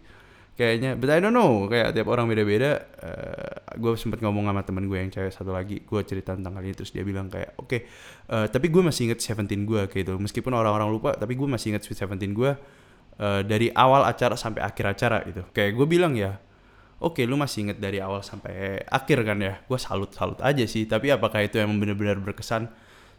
Kayaknya 0.55 0.95
but 0.95 1.09
I 1.09 1.19
don't 1.19 1.33
know. 1.33 1.65
Kayak 1.65 1.97
tiap 1.97 2.07
orang 2.13 2.29
beda-beda. 2.29 2.77
Uh, 3.01 3.75
gue 3.75 3.91
sempet 3.97 4.21
ngomong 4.21 4.45
sama 4.45 4.61
temen 4.61 4.85
gue 4.85 4.97
yang 5.01 5.09
cewek 5.09 5.33
satu 5.33 5.49
lagi. 5.49 5.81
Gue 5.81 6.05
cerita 6.05 6.37
tentang 6.37 6.53
hal 6.55 6.63
ini 6.63 6.77
terus 6.77 6.93
dia 6.93 7.01
bilang 7.01 7.27
kayak 7.27 7.57
oke 7.57 7.67
okay, 7.67 7.89
uh, 8.29 8.45
tapi 8.45 8.69
gue 8.69 8.81
masih 8.85 9.11
inget 9.11 9.19
Seventeen 9.25 9.65
gue 9.65 9.89
kayak 9.89 10.05
gitu. 10.05 10.13
Meskipun 10.21 10.53
orang-orang 10.53 10.93
lupa 10.93 11.17
tapi 11.17 11.33
gue 11.33 11.49
masih 11.49 11.73
inget 11.73 11.83
Sweet 11.83 12.05
Seventeen 12.05 12.37
gue 12.37 12.53
uh, 13.19 13.41
dari 13.43 13.73
awal 13.73 14.05
acara 14.05 14.37
sampai 14.37 14.61
akhir 14.61 14.85
acara 14.93 15.17
gitu. 15.25 15.41
Kayak 15.51 15.73
gue 15.73 15.87
bilang 15.89 16.13
ya 16.13 16.37
oke 16.99 17.21
lu 17.23 17.35
masih 17.35 17.69
inget 17.69 17.77
dari 17.81 17.99
awal 17.99 18.23
sampai 18.23 18.83
akhir 18.87 19.23
kan 19.25 19.37
ya? 19.41 19.53
Gue 19.65 19.79
salut 19.79 20.11
salut 20.15 20.39
aja 20.39 20.63
sih 20.67 20.87
tapi 20.87 21.11
apakah 21.11 21.43
itu 21.43 21.59
emang 21.59 21.79
benar-benar 21.79 22.19
berkesan? 22.21 22.71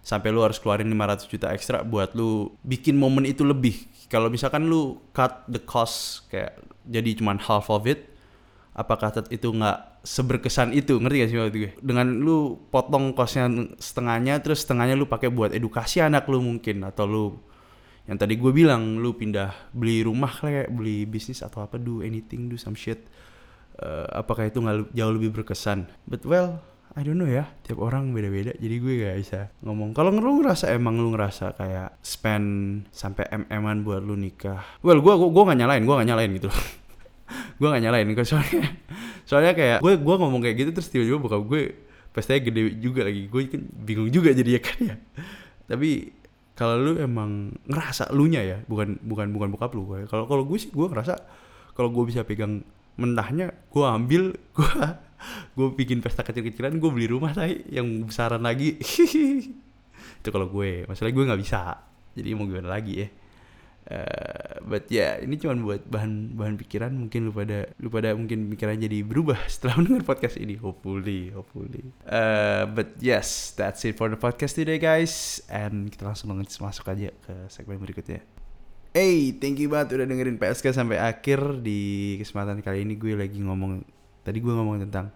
Sampai 0.06 0.30
lu 0.30 0.38
harus 0.38 0.62
keluarin 0.62 0.86
500 0.86 1.26
juta 1.26 1.50
ekstra 1.50 1.82
buat 1.82 2.14
lu 2.14 2.54
bikin 2.62 2.94
momen 2.94 3.26
itu 3.26 3.42
lebih. 3.42 3.74
Kalau 4.06 4.30
misalkan 4.30 4.70
lu 4.70 5.02
cut 5.10 5.42
the 5.50 5.58
cost 5.58 6.30
kayak 6.30 6.54
jadi 6.86 7.18
cuman 7.18 7.42
half 7.42 7.66
of 7.66 7.90
it 7.90 8.14
apakah 8.76 9.10
itu 9.32 9.48
nggak 9.50 10.04
seberkesan 10.06 10.70
itu? 10.76 11.00
Ngerti 11.00 11.16
gak 11.24 11.30
sih 11.32 11.38
waktu 11.40 11.58
gue? 11.58 11.72
Dengan 11.82 12.22
lu 12.22 12.68
potong 12.70 13.16
costnya 13.16 13.50
setengahnya 13.80 14.38
terus 14.44 14.62
setengahnya 14.62 14.94
lu 14.94 15.10
pakai 15.10 15.32
buat 15.32 15.50
edukasi 15.50 16.04
anak 16.04 16.30
lu 16.30 16.38
mungkin 16.38 16.86
atau 16.86 17.08
lu 17.08 17.26
yang 18.06 18.22
tadi 18.22 18.38
gue 18.38 18.52
bilang 18.54 19.02
lu 19.02 19.18
pindah 19.18 19.74
beli 19.74 20.06
rumah 20.06 20.30
kayak 20.30 20.70
beli 20.70 21.02
bisnis 21.10 21.42
atau 21.42 21.66
apa 21.66 21.74
do 21.74 22.06
anything 22.06 22.46
do 22.46 22.54
some 22.54 22.78
shit 22.78 23.02
uh, 23.82 24.06
apakah 24.12 24.48
itu 24.48 24.60
nggak 24.62 24.92
jauh 24.92 25.12
lebih 25.12 25.30
berkesan? 25.32 25.88
But 26.08 26.24
well 26.24 26.60
I 26.96 27.04
don't 27.04 27.20
know 27.20 27.28
ya. 27.28 27.44
Tiap 27.60 27.76
orang 27.76 28.16
beda-beda 28.16 28.56
jadi 28.56 28.76
gue 28.80 28.92
gak 29.04 29.16
bisa 29.20 29.40
ngomong. 29.60 29.92
Kalau 29.92 30.08
lu 30.08 30.40
ngerasa 30.40 30.72
emang 30.72 30.96
lu 30.96 31.12
ngerasa 31.12 31.52
kayak 31.52 32.00
spend 32.00 32.48
sampai 32.88 33.28
mm-an 33.28 33.84
buat 33.84 34.00
lu 34.00 34.16
nikah? 34.16 34.64
Well 34.80 35.04
gue 35.04 35.12
gue 35.12 35.28
gue 35.28 35.42
gak 35.44 35.58
nyalain 35.60 35.84
gue 35.84 35.92
gak 35.92 36.08
nyalain 36.08 36.32
gitu. 36.32 36.48
Gue 37.58 37.68
gak 37.72 37.82
nyalain 37.82 38.06
soalnya 38.22 38.70
soalnya 39.28 39.52
kayak 39.58 39.78
gue 39.82 39.92
gue 39.98 40.14
ngomong 40.14 40.38
kayak 40.38 40.56
gitu 40.62 40.70
terus 40.78 40.88
tiba-tiba 40.94 41.18
buka 41.18 41.42
gue 41.42 41.74
pastinya 42.14 42.40
gede 42.48 42.80
juga 42.80 43.04
lagi. 43.04 43.28
Gue 43.28 43.50
kan 43.50 43.60
bingung 43.66 44.08
juga 44.08 44.32
jadi 44.32 44.56
ya 44.56 44.60
kan 44.62 44.78
ya. 44.80 44.96
Tapi 45.66 46.14
kalau 46.56 46.80
lu 46.80 46.92
emang 46.96 47.52
ngerasa 47.68 48.14
lu 48.16 48.30
nya 48.30 48.40
ya 48.40 48.58
bukan 48.64 48.96
bukan 49.04 49.34
bukan 49.36 49.48
bokap 49.52 49.74
lu. 49.76 49.84
Kalau 50.08 50.24
kalau 50.24 50.48
gue 50.48 50.56
sih 50.56 50.72
gue 50.72 50.86
ngerasa 50.88 51.18
kalau 51.76 51.92
gue 51.92 52.08
bisa 52.08 52.24
pegang 52.24 52.64
mentahnya 52.96 53.52
gue 53.70 53.84
ambil 53.84 54.22
gue 54.56 54.72
gue 55.56 55.68
bikin 55.72 56.04
pesta 56.04 56.20
kecil-kecilan 56.24 56.76
gue 56.76 56.90
beli 56.92 57.08
rumah 57.08 57.32
saya 57.32 57.56
yang 57.68 58.04
besaran 58.04 58.44
lagi. 58.44 58.76
Itu 60.20 60.28
kalau 60.28 60.48
gue 60.52 60.84
masalah 60.84 61.12
gue 61.12 61.24
nggak 61.24 61.40
bisa. 61.40 61.80
Jadi 62.16 62.28
mau 62.32 62.48
gimana 62.48 62.72
lagi 62.72 63.04
ya? 63.04 63.08
Uh, 63.86 64.66
but 64.66 64.90
ya 64.90 65.14
yeah, 65.14 65.22
ini 65.22 65.38
cuma 65.38 65.54
buat 65.62 65.86
bahan 65.86 66.34
bahan 66.34 66.58
pikiran 66.58 66.90
mungkin 66.90 67.30
lu 67.30 67.30
pada 67.30 67.70
lu 67.78 67.86
pada 67.86 68.18
mungkin 68.18 68.50
pikiran 68.50 68.82
jadi 68.82 69.06
berubah 69.06 69.38
setelah 69.52 69.78
mendengar 69.78 70.02
podcast 70.02 70.36
ini. 70.42 70.58
Hopefully 70.58 71.30
hopefully. 71.30 71.94
Uh, 72.02 72.66
but 72.66 72.98
yes 72.98 73.54
that's 73.54 73.86
it 73.86 73.94
for 73.94 74.10
the 74.10 74.18
podcast 74.18 74.58
today 74.58 74.82
guys. 74.82 75.38
And 75.46 75.86
kita 75.86 76.02
langsung 76.02 76.34
masuk 76.34 76.86
aja 76.90 77.14
ke 77.14 77.34
segmen 77.46 77.78
berikutnya 77.78 78.35
Hey, 78.96 79.36
thank 79.36 79.60
you 79.60 79.68
banget 79.68 80.00
udah 80.00 80.08
dengerin 80.08 80.40
PSK 80.40 80.72
sampai 80.72 80.96
akhir 80.96 81.60
di 81.60 82.16
kesempatan 82.16 82.64
kali 82.64 82.80
ini. 82.80 82.96
Gue 82.96 83.12
lagi 83.12 83.44
ngomong 83.44 83.84
tadi 84.24 84.40
gue 84.40 84.48
ngomong 84.48 84.88
tentang 84.88 85.12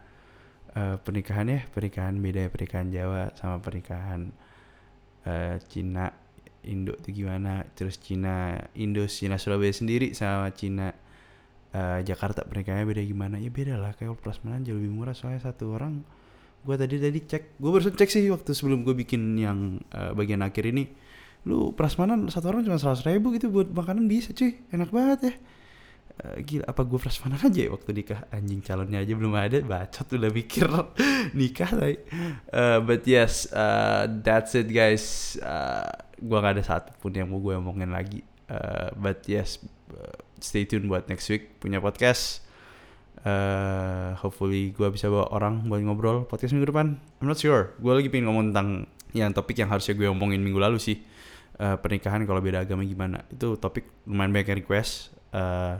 uh, 0.77 1.01
pernikahan 1.01 1.49
ya, 1.49 1.65
pernikahan 1.73 2.21
beda 2.21 2.45
ya, 2.45 2.49
pernikahan 2.53 2.93
Jawa 2.93 3.33
sama 3.41 3.57
pernikahan 3.65 4.37
uh, 5.25 5.57
Cina 5.65 6.13
Indo 6.69 6.93
itu 6.93 7.25
gimana, 7.25 7.65
terus 7.73 7.97
Cina 7.97 8.53
Indo 8.77 9.09
Cina 9.09 9.41
Surabaya 9.41 9.73
sendiri 9.73 10.13
sama 10.13 10.53
Cina 10.53 10.93
uh, 11.73 12.05
Jakarta 12.05 12.45
pernikahannya 12.45 12.85
beda 12.85 13.01
gimana? 13.01 13.41
Ya 13.41 13.49
beda 13.49 13.81
lah, 13.81 13.97
kayak 13.97 14.13
prasmanan 14.21 14.61
jauh 14.61 14.77
lebih 14.77 14.93
murah. 14.93 15.17
Soalnya 15.17 15.41
satu 15.49 15.73
orang 15.73 16.05
gue 16.69 16.77
tadi 16.77 17.01
tadi 17.01 17.25
cek, 17.25 17.57
gue 17.57 17.71
baru 17.73 17.97
cek 17.97 18.13
sih 18.13 18.29
waktu 18.29 18.53
sebelum 18.53 18.85
gue 18.85 18.93
bikin 18.93 19.41
yang 19.41 19.81
uh, 19.97 20.13
bagian 20.13 20.45
akhir 20.45 20.69
ini 20.69 20.85
lu 21.49 21.73
prasmanan 21.73 22.29
satu 22.29 22.53
orang 22.53 22.69
cuma 22.69 22.77
seratus 22.77 23.05
ribu 23.09 23.33
gitu 23.33 23.49
buat 23.49 23.73
makanan 23.73 24.05
bisa 24.05 24.37
cuy. 24.37 24.61
Enak 24.73 24.93
banget 24.93 25.19
ya. 25.25 25.35
Uh, 26.21 26.37
gila 26.45 26.69
apa 26.69 26.85
gue 26.85 27.01
prasmanan 27.01 27.41
aja 27.41 27.61
ya 27.65 27.71
waktu 27.73 27.91
nikah? 27.97 28.21
Anjing 28.29 28.61
calonnya 28.61 29.01
aja 29.01 29.13
belum 29.17 29.33
ada. 29.33 29.59
Bacot 29.65 30.09
udah 30.13 30.31
mikir 30.33 30.69
nikah 31.39 31.71
tapi 31.73 31.97
uh, 32.53 32.79
but 32.85 33.03
yes 33.09 33.49
uh, 33.57 34.05
that's 34.21 34.53
it 34.53 34.69
guys. 34.69 35.37
Uh, 35.41 35.89
gue 36.21 36.37
gak 36.37 36.61
ada 36.61 36.65
satupun 36.65 37.17
yang 37.17 37.33
mau 37.33 37.41
gue 37.41 37.57
omongin 37.57 37.89
lagi. 37.89 38.21
Uh, 38.51 38.93
but 39.01 39.25
yes 39.25 39.57
uh, 39.97 40.21
stay 40.45 40.69
tune 40.69 40.85
buat 40.93 41.09
next 41.09 41.25
week 41.33 41.57
punya 41.57 41.81
podcast. 41.81 42.45
Uh, 43.21 44.17
hopefully 44.21 44.73
gue 44.73 44.89
bisa 44.93 45.09
bawa 45.09 45.29
orang 45.33 45.65
buat 45.69 45.81
ngobrol 45.81 46.29
podcast 46.29 46.53
minggu 46.53 46.69
depan. 46.69 47.01
I'm 47.25 47.29
not 47.33 47.41
sure. 47.41 47.73
Gue 47.81 47.97
lagi 47.97 48.13
pengen 48.13 48.29
ngomong 48.29 48.53
tentang 48.53 48.85
yang 49.17 49.33
topik 49.33 49.57
yang 49.57 49.73
harusnya 49.73 49.97
gue 49.97 50.05
omongin 50.05 50.45
minggu 50.45 50.61
lalu 50.61 50.77
sih 50.77 51.01
uh, 51.61 51.77
pernikahan 51.77 52.25
kalau 52.25 52.41
beda 52.41 52.65
agama 52.65 52.83
gimana. 52.83 53.23
Itu 53.29 53.61
topik 53.61 54.09
lumayan 54.09 54.33
banyak 54.33 54.57
yang 54.57 54.61
request 54.65 55.13
uh, 55.37 55.79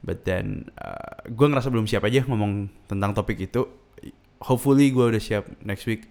but 0.00 0.22
then 0.24 0.70
uh, 0.78 1.26
gue 1.26 1.46
ngerasa 1.50 1.68
belum 1.68 1.90
siap 1.90 2.06
aja 2.06 2.22
ngomong 2.24 2.70
tentang 2.86 3.12
topik 3.12 3.42
itu. 3.42 3.66
Hopefully 4.40 4.88
gue 4.94 5.04
udah 5.04 5.20
siap 5.20 5.44
next 5.66 5.84
week. 5.84 6.08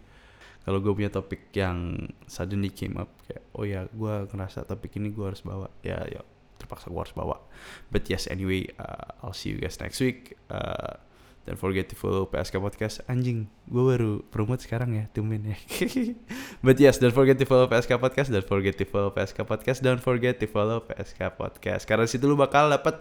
Kalau 0.61 0.83
gue 0.83 0.93
punya 0.93 1.09
topik 1.09 1.49
yang 1.57 1.97
suddenly 2.29 2.69
came 2.69 2.99
up 3.01 3.09
kayak 3.25 3.41
oh 3.57 3.65
ya 3.65 3.89
gue 3.89 4.13
ngerasa 4.29 4.67
topik 4.67 4.99
ini 5.01 5.09
gue 5.09 5.25
harus 5.25 5.41
bawa. 5.41 5.71
Ya 5.81 6.05
ya 6.05 6.21
terpaksa 6.61 6.93
gue 6.93 7.01
harus 7.01 7.15
bawa. 7.15 7.41
But 7.89 8.05
yes 8.05 8.29
anyway 8.29 8.69
uh, 8.77 9.25
I'll 9.25 9.33
see 9.33 9.55
you 9.55 9.57
guys 9.57 9.81
next 9.81 9.97
week. 9.97 10.37
Uh, 10.51 11.01
don't 11.47 11.59
forget 11.59 11.87
to 11.87 11.95
follow 11.95 12.27
PSK 12.27 12.59
Podcast. 12.59 13.05
Anjing 13.07 13.47
gue 13.69 13.83
baru 13.83 14.23
promote 14.27 14.65
sekarang 14.65 14.97
ya 14.97 15.05
tumben 15.13 15.45
ya 15.45 15.57
but 16.65 16.75
yes 16.79 16.97
don't 16.97 17.15
forget 17.15 17.37
to 17.37 17.45
follow 17.47 17.69
PSK 17.69 17.95
Podcast. 17.99 18.29
Don't 18.33 18.47
forget 18.47 18.75
to 18.75 18.85
follow 18.85 19.11
PSK 19.13 19.45
Podcast. 19.45 19.79
Don't 19.79 20.03
forget 20.03 20.37
to 20.39 20.47
follow 20.49 20.83
PSK 20.83 21.21
Podcast. 21.39 21.83
Karena 21.87 22.05
situ 22.09 22.27
lu 22.27 22.35
bakal 22.35 22.69
dapat 22.69 22.99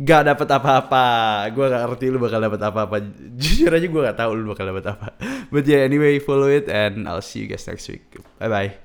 gak 0.00 0.22
dapet 0.24 0.48
apa-apa. 0.48 1.06
Gue 1.52 1.66
gak 1.68 1.82
ngerti 1.86 2.04
lu 2.10 2.18
bakal 2.18 2.40
dapet 2.40 2.60
apa-apa. 2.60 2.96
Jujur 3.38 3.70
aja 3.70 3.86
gue 3.86 4.02
gak 4.08 4.18
tahu 4.18 4.30
lu 4.34 4.50
bakal 4.50 4.66
dapet 4.72 4.84
apa. 4.90 5.08
But 5.52 5.68
yeah 5.68 5.84
anyway 5.84 6.18
follow 6.18 6.48
it 6.48 6.66
and 6.66 7.04
I'll 7.04 7.24
see 7.24 7.44
you 7.44 7.48
guys 7.48 7.68
next 7.68 7.86
week. 7.86 8.08
Bye 8.40 8.50
bye 8.50 8.81